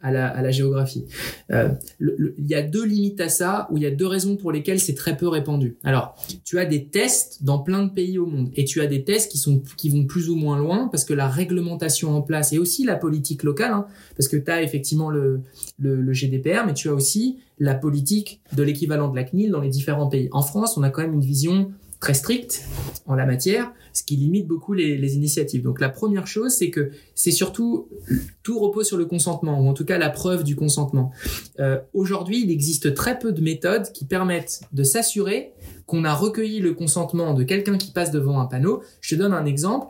[0.00, 1.04] à la, à la géographie.
[1.52, 1.68] Euh,
[2.00, 4.80] il y a deux limites à ça, ou il y a deux raisons pour lesquelles
[4.80, 5.76] c'est très peu répandu.
[5.84, 9.04] Alors, tu as des tests dans plein de pays au monde, et tu as des
[9.04, 12.52] tests qui sont qui vont plus ou moins loin, parce que la réglementation en place,
[12.54, 15.42] et aussi la politique locale, hein, parce que tu as effectivement le,
[15.78, 19.60] le, le GDPR, mais tu as aussi la politique de l'équivalent de la CNIL dans
[19.60, 20.28] les différents pays.
[20.32, 22.64] En France, on a quand même une vision très stricte
[23.06, 25.62] en la matière, ce qui limite beaucoup les, initiatives.
[25.62, 27.88] Donc la première chose, c'est que c'est surtout
[28.42, 31.12] tout repose sur le consentement, ou en tout cas la preuve du consentement.
[31.60, 35.52] Euh, Aujourd'hui, il existe très peu de méthodes qui permettent de s'assurer
[35.86, 38.82] qu'on a recueilli le consentement de quelqu'un qui passe devant un panneau.
[39.00, 39.86] Je te donne un exemple.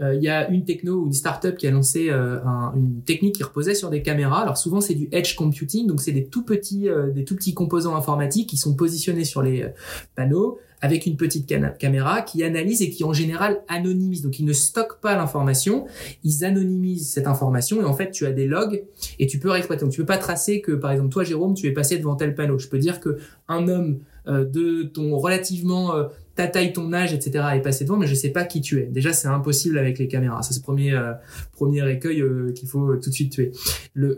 [0.00, 3.02] Euh, il y a une techno ou une startup qui a lancé euh, un, une
[3.02, 4.42] technique qui reposait sur des caméras.
[4.42, 7.96] Alors souvent c'est du edge computing, donc c'est des tout petits, des tout petits composants
[7.96, 9.66] informatiques qui sont positionnés sur les
[10.14, 14.22] panneaux avec une petite caméra qui analyse et qui en général anonymise.
[14.22, 15.86] Donc ils ne stockent pas l'information,
[16.24, 18.84] ils anonymisent cette information et en fait tu as des logs
[19.18, 19.84] et tu peux réexploiter.
[19.84, 22.34] Donc tu peux pas tracer que par exemple toi Jérôme tu es passé devant tel
[22.34, 22.58] panneau.
[22.58, 27.12] Je peux dire que un homme euh, de ton relativement euh, ta taille, ton âge,
[27.12, 27.44] etc.
[27.54, 28.84] est passé devant, mais je sais pas qui tu es.
[28.84, 30.42] Déjà, c'est impossible avec les caméras.
[30.42, 31.12] Ça, c'est le premier, euh,
[31.52, 32.24] premier écueil
[32.54, 33.52] qu'il faut tout de suite tuer.
[33.92, 34.16] Le,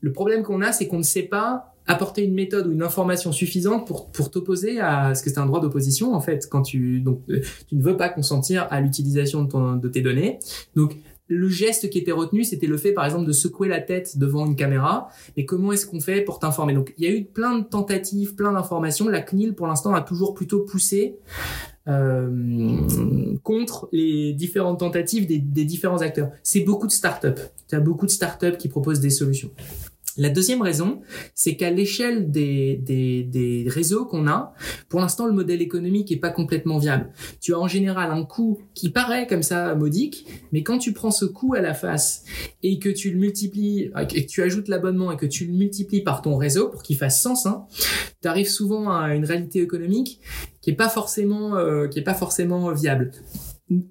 [0.00, 3.32] le problème qu'on a, c'est qu'on ne sait pas apporter une méthode ou une information
[3.32, 7.00] suffisante pour, pour t'opposer à ce que c'est un droit d'opposition, en fait, quand tu,
[7.00, 10.38] donc, tu ne veux pas consentir à l'utilisation de, ton, de tes données.
[10.76, 10.96] Donc,
[11.28, 14.44] le geste qui était retenu, c'était le fait, par exemple, de secouer la tête devant
[14.44, 15.08] une caméra.
[15.36, 16.74] Mais comment est-ce qu'on fait pour t'informer?
[16.74, 19.08] Donc, il y a eu plein de tentatives, plein d'informations.
[19.08, 21.16] La CNIL, pour l'instant, a toujours plutôt poussé
[21.88, 22.80] euh,
[23.42, 26.30] contre les différentes tentatives des, des différents acteurs.
[26.42, 27.28] C'est beaucoup de startups.
[27.68, 29.50] Tu as beaucoup de startups qui proposent des solutions.
[30.18, 31.00] La deuxième raison,
[31.34, 34.52] c'est qu'à l'échelle des, des, des, réseaux qu'on a,
[34.88, 37.10] pour l'instant, le modèle économique est pas complètement viable.
[37.40, 41.10] Tu as en général un coût qui paraît comme ça modique, mais quand tu prends
[41.10, 42.24] ce coût à la face
[42.62, 46.02] et que tu le multiplies, et que tu ajoutes l'abonnement et que tu le multiplies
[46.02, 47.64] par ton réseau pour qu'il fasse sens, hein,
[48.20, 50.20] tu arrives souvent à une réalité économique
[50.60, 53.12] qui est pas forcément, euh, qui est pas forcément viable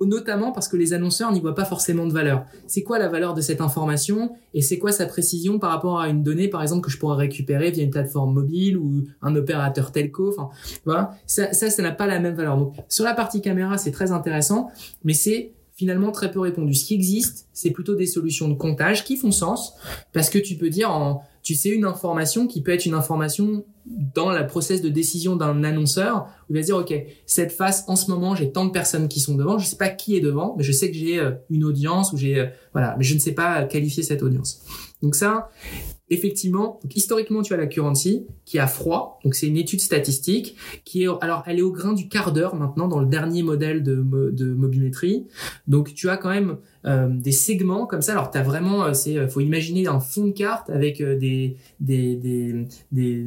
[0.01, 2.45] notamment parce que les annonceurs n'y voient pas forcément de valeur.
[2.67, 6.09] C'est quoi la valeur de cette information et c'est quoi sa précision par rapport à
[6.09, 9.91] une donnée, par exemple, que je pourrais récupérer via une plateforme mobile ou un opérateur
[9.91, 10.29] telco.
[10.29, 10.49] Enfin,
[10.85, 12.57] voilà, ça, ça, n'a pas la même valeur.
[12.57, 14.69] Donc, sur la partie caméra, c'est très intéressant,
[15.03, 16.73] mais c'est finalement très peu répondu.
[16.73, 19.73] Ce qui existe, c'est plutôt des solutions de comptage qui font sens
[20.13, 23.65] parce que tu peux dire en tu sais une information qui peut être une information
[23.85, 26.93] dans la process de décision d'un annonceur où il va se dire ok
[27.25, 29.89] cette face en ce moment j'ai tant de personnes qui sont devant je sais pas
[29.89, 32.95] qui est devant mais je sais que j'ai euh, une audience ou j'ai euh, voilà
[32.97, 34.61] mais je ne sais pas qualifier cette audience.
[35.01, 35.49] Donc ça
[36.11, 39.19] effectivement, historiquement, tu as la currency qui a froid.
[39.23, 42.55] Donc c'est une étude statistique qui est, alors elle est au grain du quart d'heure
[42.55, 45.25] maintenant dans le dernier modèle de, de mobimétrie.
[45.67, 48.11] Donc tu as quand même euh, des segments comme ça.
[48.11, 51.55] Alors tu as vraiment, euh, c'est, faut imaginer un fond de carte avec euh, des,
[51.79, 53.25] des, des, des,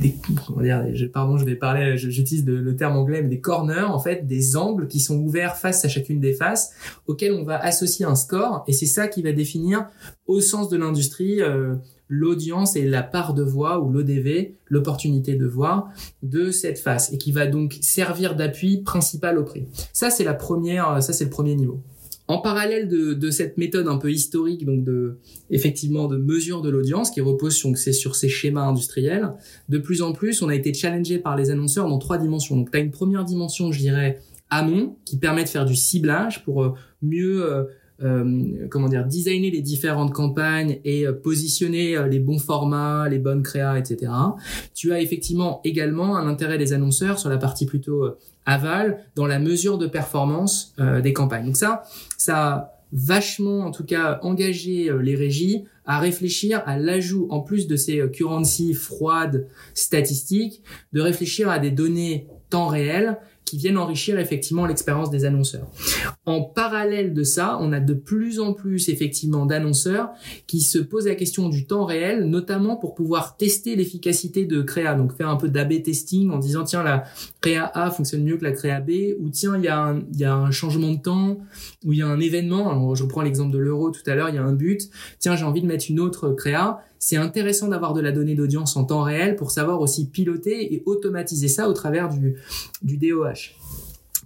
[0.00, 0.14] des,
[0.46, 4.26] comment dire, pardon, je vais parler, j'utilise le terme anglais, mais des corners en fait,
[4.26, 6.72] des angles qui sont ouverts face à chacune des faces
[7.08, 9.88] auxquels on va associer un score et c'est ça qui va définir
[10.26, 11.74] au sens de l'industrie euh,
[12.08, 15.88] l'audience et la part de voix ou l'ODV, l'opportunité de voir
[16.22, 19.66] de cette face et qui va donc servir d'appui principal au prix.
[19.92, 21.82] Ça c'est la première, ça c'est le premier niveau.
[22.26, 25.18] En parallèle de, de, cette méthode un peu historique, donc de
[25.50, 29.32] effectivement de mesure de l'audience qui repose sur, sur ces schémas industriels,
[29.68, 32.56] de plus en plus on a été challengé par les annonceurs dans trois dimensions.
[32.56, 36.44] Donc tu as une première dimension, je dirais, amont, qui permet de faire du ciblage
[36.44, 37.44] pour euh, mieux
[38.02, 43.08] euh, euh, comment dire, designer les différentes campagnes et euh, positionner euh, les bons formats,
[43.08, 44.10] les bonnes créas, etc.
[44.74, 49.38] Tu as effectivement également un intérêt des annonceurs sur la partie plutôt aval dans la
[49.38, 51.46] mesure de performance des campagnes.
[51.46, 51.82] Donc ça,
[52.18, 57.76] ça vachement, en tout cas, engager les régies à réfléchir à l'ajout, en plus de
[57.76, 63.18] ces currencies froides statistiques, de réfléchir à des données temps réel
[63.58, 65.66] viennent enrichir effectivement l'expérience des annonceurs.
[66.26, 70.10] En parallèle de ça, on a de plus en plus effectivement d'annonceurs
[70.46, 74.94] qui se posent la question du temps réel, notamment pour pouvoir tester l'efficacité de créa,
[74.94, 77.04] donc faire un peu d'AB testing en disant tiens la
[77.40, 78.90] créa A fonctionne mieux que la créa B,
[79.20, 81.38] ou tiens il y a un, il y a un changement de temps,
[81.84, 84.28] ou il y a un événement, alors je reprends l'exemple de l'euro tout à l'heure,
[84.28, 84.88] il y a un but,
[85.18, 88.76] tiens j'ai envie de mettre une autre créa, c'est intéressant d'avoir de la donnée d'audience
[88.76, 92.36] en temps réel pour savoir aussi piloter et automatiser ça au travers du,
[92.82, 93.56] DOH.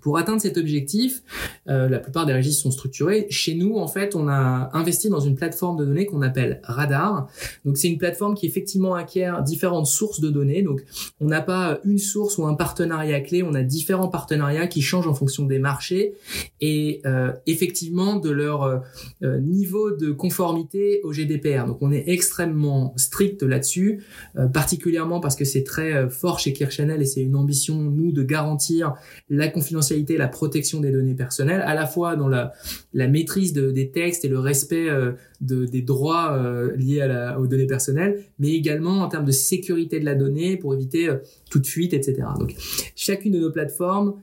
[0.01, 1.23] Pour atteindre cet objectif,
[1.69, 3.27] euh, la plupart des registres sont structurés.
[3.31, 7.29] Chez nous, en fait, on a investi dans une plateforme de données qu'on appelle Radar.
[7.65, 10.63] Donc, c'est une plateforme qui effectivement acquiert différentes sources de données.
[10.63, 10.85] Donc,
[11.21, 13.43] on n'a pas une source ou un partenariat clé.
[13.43, 16.15] On a différents partenariats qui changent en fonction des marchés
[16.61, 18.83] et euh, effectivement de leur
[19.23, 21.67] euh, niveau de conformité au GDPR.
[21.67, 24.05] Donc, on est extrêmement strict là-dessus,
[24.53, 28.95] particulièrement parce que c'est très fort chez Clear et c'est une ambition nous de garantir
[29.29, 32.53] la confidentialité la protection des données personnelles, à la fois dans la,
[32.95, 37.07] maîtrise de, des textes et le respect euh, de, des droits euh, liés
[37.39, 41.17] aux données personnelles, mais également en termes de sécurité de la donnée pour éviter euh,
[41.51, 42.23] toute fuite, etc.
[42.39, 42.55] Donc,
[42.97, 44.15] chacune de nos plateformes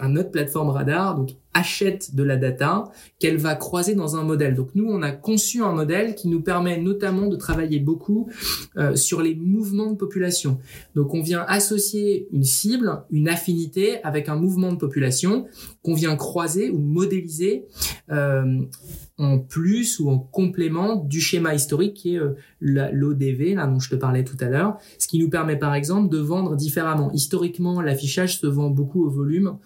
[0.00, 2.84] un autre plateforme radar donc achète de la data
[3.18, 4.54] qu'elle va croiser dans un modèle.
[4.54, 8.30] Donc nous on a conçu un modèle qui nous permet notamment de travailler beaucoup
[8.76, 10.60] euh, sur les mouvements de population.
[10.94, 15.46] Donc on vient associer une cible, une affinité avec un mouvement de population
[15.82, 17.66] qu'on vient croiser ou modéliser
[18.10, 18.62] euh,
[19.18, 23.90] en plus ou en complément du schéma historique qui est euh, l'ODV, là dont je
[23.90, 27.10] te parlais tout à l'heure, ce qui nous permet par exemple de vendre différemment.
[27.12, 29.58] Historiquement, l'affichage se vend beaucoup au volume.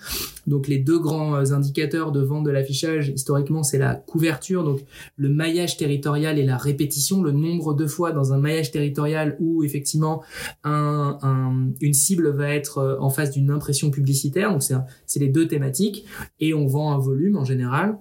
[0.46, 1.52] Donc les deux grands euh,
[1.86, 4.80] de vente de l'affichage, historiquement, c'est la couverture, donc
[5.16, 9.62] le maillage territorial et la répétition, le nombre de fois dans un maillage territorial où
[9.64, 10.22] effectivement
[10.64, 14.50] un, un, une cible va être euh, en face d'une impression publicitaire.
[14.50, 16.04] Donc c'est les deux thématiques
[16.40, 17.98] et on vend un volume en général.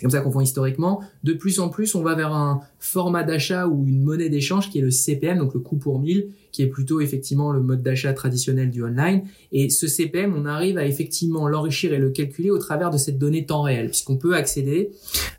[0.00, 1.02] C'est comme ça qu'on voit historiquement.
[1.24, 4.78] De plus en plus, on va vers un format d'achat ou une monnaie d'échange qui
[4.78, 8.14] est le CPM, donc le coût pour 1000, qui est plutôt effectivement le mode d'achat
[8.14, 9.24] traditionnel du online.
[9.52, 13.18] Et ce CPM, on arrive à effectivement l'enrichir et le calculer au travers de cette
[13.18, 14.90] donnée temps réel, puisqu'on peut accéder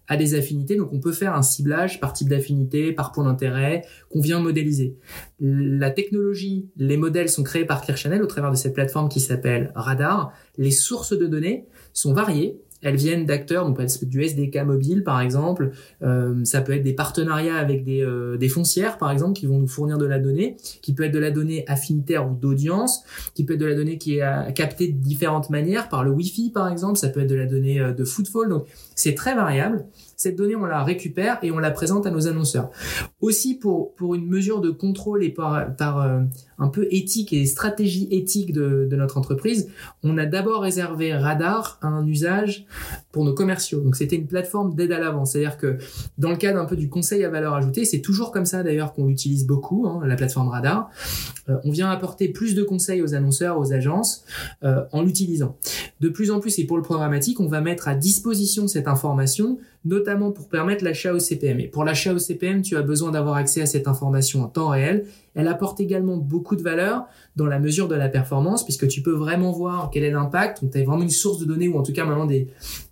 [0.07, 0.75] à des affinités.
[0.75, 4.95] Donc on peut faire un ciblage par type d'affinité, par point d'intérêt, qu'on vient modéliser.
[5.39, 9.21] La technologie, les modèles sont créés par Clear Channel au travers de cette plateforme qui
[9.21, 10.33] s'appelle Radar.
[10.59, 15.71] Les sources de données sont variées elles viennent d'acteurs, donc du SDK mobile par exemple,
[16.01, 19.59] euh, ça peut être des partenariats avec des, euh, des foncières par exemple qui vont
[19.59, 23.45] nous fournir de la donnée, qui peut être de la donnée affinitaire ou d'audience, qui
[23.45, 26.69] peut être de la donnée qui est captée de différentes manières par le Wi-Fi par
[26.71, 28.65] exemple, ça peut être de la donnée euh, de footfall, donc
[28.95, 29.85] c'est très variable.
[30.15, 32.69] Cette donnée, on la récupère et on la présente à nos annonceurs.
[33.21, 36.19] Aussi pour pour une mesure de contrôle et par par euh,
[36.61, 39.69] un peu éthique et stratégie éthique de, notre entreprise,
[40.03, 42.65] on a d'abord réservé Radar à un usage
[43.11, 43.81] pour nos commerciaux.
[43.81, 45.77] Donc c'était une plateforme d'aide à l'avance, c'est-à-dire que
[46.17, 48.93] dans le cadre un peu du conseil à valeur ajoutée, c'est toujours comme ça d'ailleurs
[48.93, 50.89] qu'on l'utilise beaucoup, hein, la plateforme Radar.
[51.49, 54.23] Euh, on vient apporter plus de conseils aux annonceurs, aux agences
[54.63, 55.57] euh, en l'utilisant.
[55.99, 59.57] De plus en plus, et pour le programmatique, on va mettre à disposition cette information
[59.83, 61.59] notamment pour permettre l'achat au CPM.
[61.59, 64.69] Et pour l'achat au CPM, tu as besoin d'avoir accès à cette information en temps
[64.69, 65.05] réel.
[65.33, 69.13] Elle apporte également beaucoup de valeur dans la mesure de la performance, puisque tu peux
[69.13, 70.63] vraiment voir quel est l'impact.
[70.71, 72.47] Tu as vraiment une source de données, ou en tout cas maintenant des,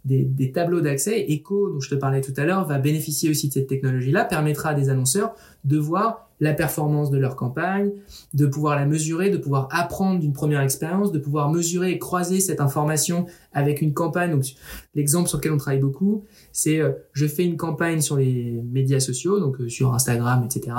[0.09, 1.25] des, tableaux d'accès.
[1.29, 4.69] Echo, dont je te parlais tout à l'heure, va bénéficier aussi de cette technologie-là, permettra
[4.69, 7.91] à des annonceurs de voir la performance de leur campagne,
[8.33, 12.39] de pouvoir la mesurer, de pouvoir apprendre d'une première expérience, de pouvoir mesurer et croiser
[12.39, 14.39] cette information avec une campagne.
[14.95, 19.01] L'exemple sur lequel on travaille beaucoup, c'est euh, je fais une campagne sur les médias
[19.01, 20.75] sociaux, donc euh, sur Instagram, etc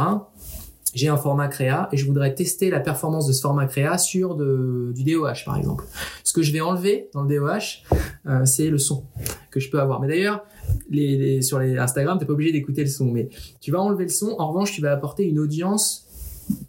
[0.95, 4.35] j'ai un format créa et je voudrais tester la performance de ce format créa sur
[4.35, 5.85] du DOH par exemple.
[6.25, 7.83] Ce que je vais enlever dans le DOH,
[8.27, 9.05] euh, c'est le son
[9.51, 10.01] que je peux avoir.
[10.01, 10.45] Mais d'ailleurs,
[11.43, 13.29] sur les Instagram, t'es pas obligé d'écouter le son, mais
[13.61, 14.35] tu vas enlever le son.
[14.39, 16.07] En revanche, tu vas apporter une audience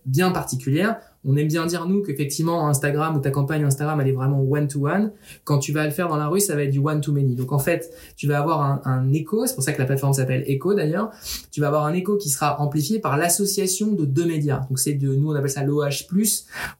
[0.05, 4.13] bien particulière on aime bien dire nous qu'effectivement Instagram ou ta campagne Instagram elle est
[4.13, 5.11] vraiment one to one.
[5.43, 7.35] Quand tu vas le faire dans la rue, ça va être du one to many.
[7.35, 9.45] Donc en fait, tu vas avoir un, un écho.
[9.45, 11.11] C'est pour ça que la plateforme s'appelle Echo d'ailleurs.
[11.51, 14.65] Tu vas avoir un écho qui sera amplifié par l'association de deux médias.
[14.69, 16.07] Donc c'est de nous on appelle ça l'OH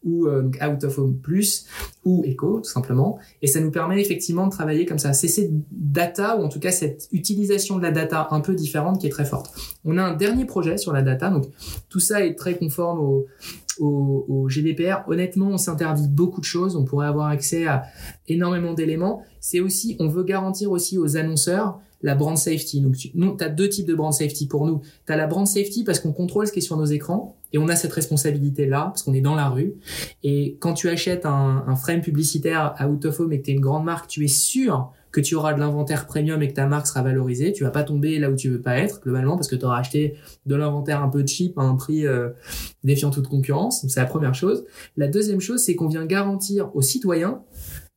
[0.03, 1.19] ou euh, out of home
[2.03, 3.19] ou Echo tout simplement.
[3.41, 5.13] Et ça nous permet effectivement de travailler comme ça.
[5.13, 8.99] C'est cette data ou en tout cas cette utilisation de la data un peu différente
[8.99, 9.53] qui est très forte.
[9.85, 11.29] On a un dernier projet sur la data.
[11.29, 11.45] Donc
[11.89, 13.27] tout ça est très conforme au
[13.81, 16.75] au, GDPR, honnêtement, on s'interdit beaucoup de choses.
[16.75, 17.83] On pourrait avoir accès à
[18.27, 19.23] énormément d'éléments.
[19.39, 22.81] C'est aussi, on veut garantir aussi aux annonceurs la brand safety.
[22.81, 24.81] Donc, tu as deux types de brand safety pour nous.
[25.05, 27.57] Tu as la brand safety parce qu'on contrôle ce qui est sur nos écrans et
[27.59, 29.75] on a cette responsabilité-là parce qu'on est dans la rue.
[30.23, 33.51] Et quand tu achètes un, un frame publicitaire à out of home et que tu
[33.51, 36.53] es une grande marque, tu es sûr que tu auras de l'inventaire premium et que
[36.53, 37.51] ta marque sera valorisée.
[37.51, 39.79] Tu vas pas tomber là où tu veux pas être globalement parce que tu auras
[39.79, 40.15] acheté
[40.45, 42.29] de l'inventaire un peu cheap à un prix euh,
[42.83, 43.85] défiant toute concurrence.
[43.87, 44.65] c'est la première chose.
[44.97, 47.41] La deuxième chose, c'est qu'on vient garantir aux citoyens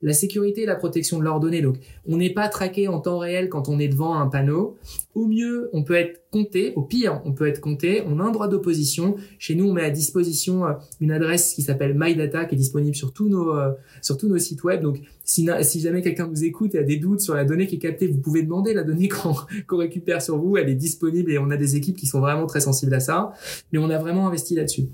[0.04, 1.62] la sécurité et la protection de leurs données.
[1.62, 4.76] Donc, on n'est pas traqué en temps réel quand on est devant un panneau.
[5.14, 6.74] Au mieux, on peut être compté.
[6.76, 8.02] Au pire, on peut être compté.
[8.06, 9.16] On a un droit d'opposition.
[9.38, 12.94] Chez nous, on met à disposition euh, une adresse qui s'appelle MyData qui est disponible
[12.94, 14.82] sur tous nos euh, sur tous nos sites web.
[14.82, 17.76] Donc, si, si jamais quelqu'un vous écoute et a des doutes sur la donnée qui
[17.76, 19.08] est captée, vous pouvez demander la donnée
[19.66, 20.58] qu'on récupère sur vous.
[20.58, 23.32] Elle est disponible et on a des équipes qui sont vraiment très sensibles à ça.
[23.72, 24.88] Mais on a vraiment investi là-dessus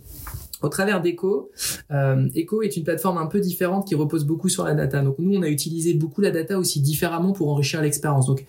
[0.63, 1.51] au travers d'Echo.
[1.91, 5.03] Euh, Echo est une plateforme un peu différente qui repose beaucoup sur la data.
[5.03, 8.27] Donc nous, on a utilisé beaucoup la data aussi différemment pour enrichir l'expérience.
[8.27, 8.45] Donc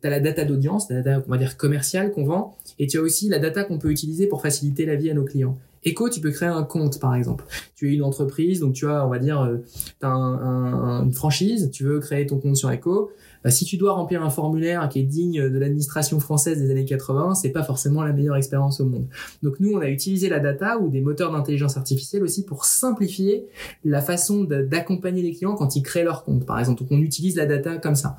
[0.00, 2.98] tu as la data d'audience, la data, on va dire commerciale qu'on vend, et tu
[2.98, 5.56] as aussi la data qu'on peut utiliser pour faciliter la vie à nos clients.
[5.84, 7.44] Echo, tu peux créer un compte, par exemple.
[7.74, 9.58] Tu es une entreprise, donc tu as, on va dire, euh,
[10.00, 13.10] tu as un, une franchise, tu veux créer ton compte sur Echo.
[13.42, 16.84] Bah, si tu dois remplir un formulaire qui est digne de l'administration française des années
[16.84, 19.08] 80, c'est pas forcément la meilleure expérience au monde.
[19.42, 23.46] Donc nous, on a utilisé la data ou des moteurs d'intelligence artificielle aussi pour simplifier
[23.84, 26.80] la façon d'accompagner les clients quand ils créent leur compte, par exemple.
[26.80, 28.16] Donc on utilise la data comme ça.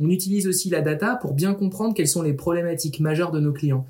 [0.00, 3.52] On utilise aussi la data pour bien comprendre quelles sont les problématiques majeures de nos
[3.52, 3.86] clients.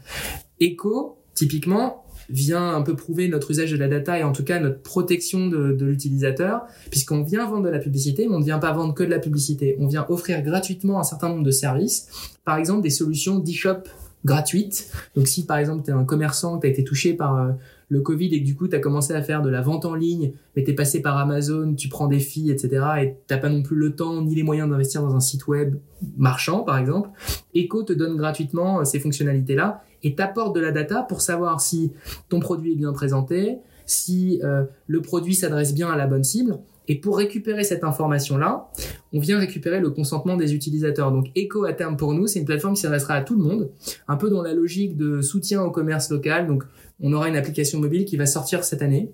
[0.61, 4.61] Echo, typiquement, vient un peu prouver notre usage de la data et en tout cas
[4.61, 8.59] notre protection de, de l'utilisateur, puisqu'on vient vendre de la publicité, mais on ne vient
[8.59, 9.77] pas vendre que de la publicité.
[9.79, 12.09] On vient offrir gratuitement un certain nombre de services,
[12.45, 13.85] par exemple des solutions d'e-shop
[14.25, 14.91] gratuites.
[15.15, 17.53] Donc si par exemple tu es un commerçant, tu as été touché par euh,
[17.89, 19.95] le Covid et que du coup tu as commencé à faire de la vente en
[19.95, 22.85] ligne, mais tu es passé par Amazon, tu prends des filles, etc.
[23.03, 25.77] et t'as pas non plus le temps ni les moyens d'investir dans un site web
[26.17, 27.11] marchand par exemple,
[27.55, 31.93] Echo te donne gratuitement euh, ces fonctionnalités-là et t'apporte de la data pour savoir si
[32.29, 36.59] ton produit est bien présenté, si euh, le produit s'adresse bien à la bonne cible.
[36.87, 38.69] Et pour récupérer cette information-là,
[39.15, 41.13] on vient récupérer le consentement des utilisateurs.
[41.13, 43.71] Donc Echo à terme pour nous, c'est une plateforme qui s'adressera à tout le monde,
[44.07, 46.47] un peu dans la logique de soutien au commerce local.
[46.47, 46.65] Donc
[47.01, 49.11] on aura une application mobile qui va sortir cette année,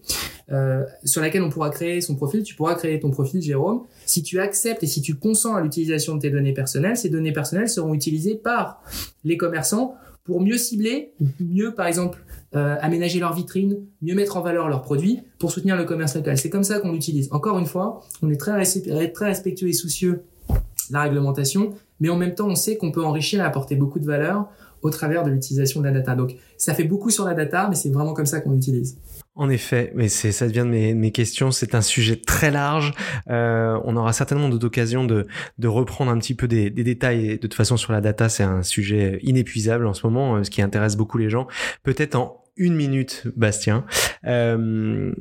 [0.51, 2.43] euh, sur laquelle on pourra créer son profil.
[2.43, 3.85] Tu pourras créer ton profil, Jérôme.
[4.05, 7.33] Si tu acceptes et si tu consens à l'utilisation de tes données personnelles, ces données
[7.33, 8.83] personnelles seront utilisées par
[9.23, 9.95] les commerçants
[10.31, 12.23] pour mieux cibler, mieux par exemple
[12.55, 16.39] euh, aménager leur vitrine, mieux mettre en valeur leurs produits pour soutenir le commerce local.
[16.39, 17.27] C'est comme ça qu'on l'utilise.
[17.33, 18.63] Encore une fois, on est très,
[19.13, 23.05] très respectueux et soucieux de la réglementation, mais en même temps, on sait qu'on peut
[23.05, 24.47] enrichir et apporter beaucoup de valeur
[24.83, 26.15] au travers de l'utilisation de la data.
[26.15, 28.99] Donc, ça fait beaucoup sur la data, mais c'est vraiment comme ça qu'on l'utilise.
[29.41, 31.51] En effet, mais c'est ça devient de mes, mes questions.
[31.51, 32.93] C'est un sujet très large.
[33.31, 35.27] Euh, on aura certainement d'autres occasions de,
[35.59, 37.31] de reprendre un petit peu des, des détails.
[37.31, 40.51] de toute façon, sur la data, c'est un sujet inépuisable en ce moment, euh, ce
[40.51, 41.47] qui intéresse beaucoup les gens.
[41.85, 43.87] Peut-être en une minute, Bastien.
[44.27, 45.15] Euh,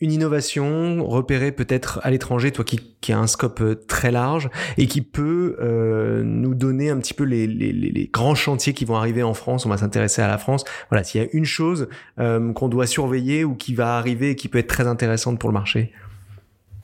[0.00, 4.50] une innovation repérée peut-être à l'étranger, toi qui, qui a un scope euh, très large
[4.76, 8.84] et qui peut euh, nous donner un petit peu les, les, les, grands chantiers qui
[8.84, 9.66] vont arriver en France.
[9.66, 10.64] On va s'intéresser à la France.
[10.90, 11.88] Voilà, s'il y a une chose
[12.18, 15.48] euh, qu'on doit surveiller ou qui va arriver et qui peut être très intéressante pour
[15.48, 15.92] le marché.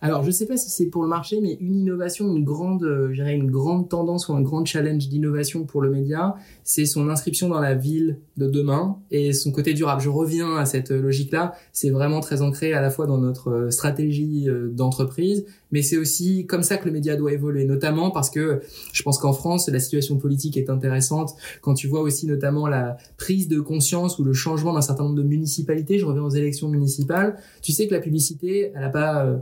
[0.03, 3.13] Alors, je sais pas si c'est pour le marché, mais une innovation, une grande, euh,
[3.13, 7.61] une grande tendance ou un grand challenge d'innovation pour le média, c'est son inscription dans
[7.61, 10.01] la ville de demain et son côté durable.
[10.01, 11.53] Je reviens à cette logique-là.
[11.73, 15.99] C'est vraiment très ancré à la fois dans notre euh, stratégie euh, d'entreprise, mais c'est
[15.99, 19.69] aussi comme ça que le média doit évoluer, notamment parce que je pense qu'en France,
[19.69, 21.35] la situation politique est intéressante.
[21.61, 25.17] Quand tu vois aussi notamment la prise de conscience ou le changement d'un certain nombre
[25.17, 29.27] de municipalités, je reviens aux élections municipales, tu sais que la publicité, elle n'a pas,
[29.27, 29.37] euh,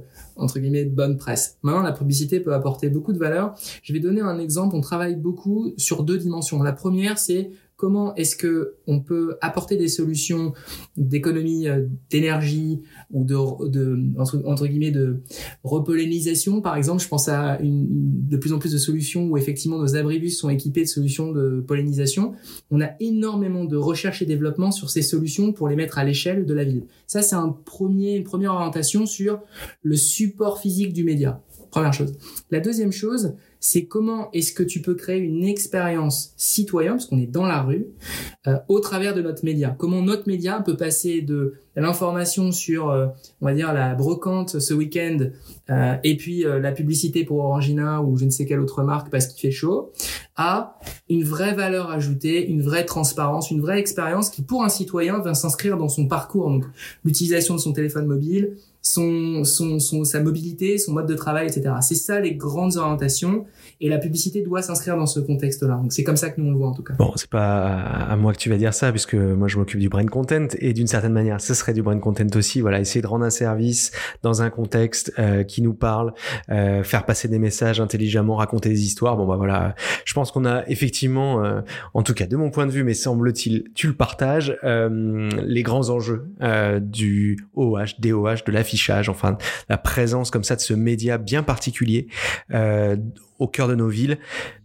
[0.49, 1.59] entre guillemets, bonne presse.
[1.62, 3.55] Maintenant, la publicité peut apporter beaucoup de valeur.
[3.82, 4.74] Je vais donner un exemple.
[4.74, 6.62] On travaille beaucoup sur deux dimensions.
[6.62, 10.53] La première, c'est comment est-ce que on peut apporter des solutions
[10.97, 13.37] d'économie euh, d'énergie ou de,
[14.18, 15.22] entre, guillemets de
[15.62, 17.01] repollinisation par exemple?
[17.01, 20.83] Je pense à de plus en plus de solutions où effectivement nos abribus sont équipés
[20.83, 22.35] de solutions de pollinisation.
[22.72, 26.47] On a énormément de recherche et développement sur ces solutions pour les mettre à l'échelle
[26.47, 26.83] de la ville.
[27.07, 29.41] Ça c'est un premier une première orientation sur
[29.83, 31.41] le support physique du média
[31.71, 32.16] Première chose.
[32.51, 37.19] La deuxième chose, c'est comment est-ce que tu peux créer une expérience citoyenne, parce qu'on
[37.19, 37.89] est dans la rue,
[38.47, 39.75] euh, au travers de notre média.
[39.77, 43.07] Comment notre média peut passer de l'information sur, euh,
[43.41, 45.31] on va dire, la brocante ce week-end,
[45.71, 49.27] euh, et puis la publicité pour Orangina ou je ne sais quelle autre marque parce
[49.27, 49.93] qu'il fait chaud,
[50.37, 50.79] à
[51.11, 55.35] une vraie valeur ajoutée, une vraie transparence, une vraie expérience qui, pour un citoyen, va
[55.35, 56.49] s'inscrire dans son parcours.
[56.49, 56.64] Donc,
[57.05, 58.57] l'utilisation de son téléphone mobile,
[58.89, 61.74] son, son, son, sa mobilité, son mode de travail, etc.
[61.82, 63.45] C'est ça les grandes orientations
[63.80, 65.76] et la publicité doit s'inscrire dans ce contexte-là.
[65.82, 66.95] Donc c'est comme ça que nous on le voit en tout cas.
[66.95, 69.91] Bon, c'est pas à moi que tu vas dire ça puisque moi je m'occupe du
[69.91, 72.62] brand content et d'une certaine manière, ce serait du brand content aussi.
[72.62, 76.14] Voilà, essayer de rendre un service dans un contexte euh, qui nous parle,
[76.51, 79.18] euh, faire passer des messages intelligemment, raconter des histoires.
[79.18, 79.74] Bon bah voilà,
[80.07, 81.61] je pense qu'on a effectivement, euh,
[81.93, 85.62] en tout cas de mon point de vue, mais semble-t-il, tu le partages, euh, les
[85.62, 88.78] grands enjeux euh, du OH, DOH, de l'affichage,
[89.09, 92.09] enfin la présence comme ça de ce média bien particulier
[93.39, 94.18] au cœur de nos villes.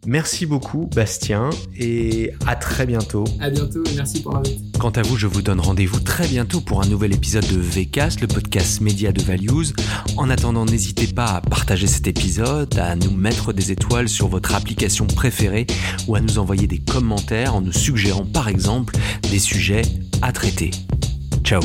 [0.05, 3.23] Merci beaucoup Bastien et à très bientôt.
[3.39, 4.77] À bientôt et merci pour l'invite.
[4.79, 8.21] Quant à vous, je vous donne rendez-vous très bientôt pour un nouvel épisode de VCast,
[8.21, 9.73] le podcast média de Values.
[10.17, 14.55] En attendant, n'hésitez pas à partager cet épisode, à nous mettre des étoiles sur votre
[14.55, 15.67] application préférée
[16.07, 18.95] ou à nous envoyer des commentaires en nous suggérant par exemple
[19.29, 19.83] des sujets
[20.21, 20.71] à traiter.
[21.43, 21.61] Ciao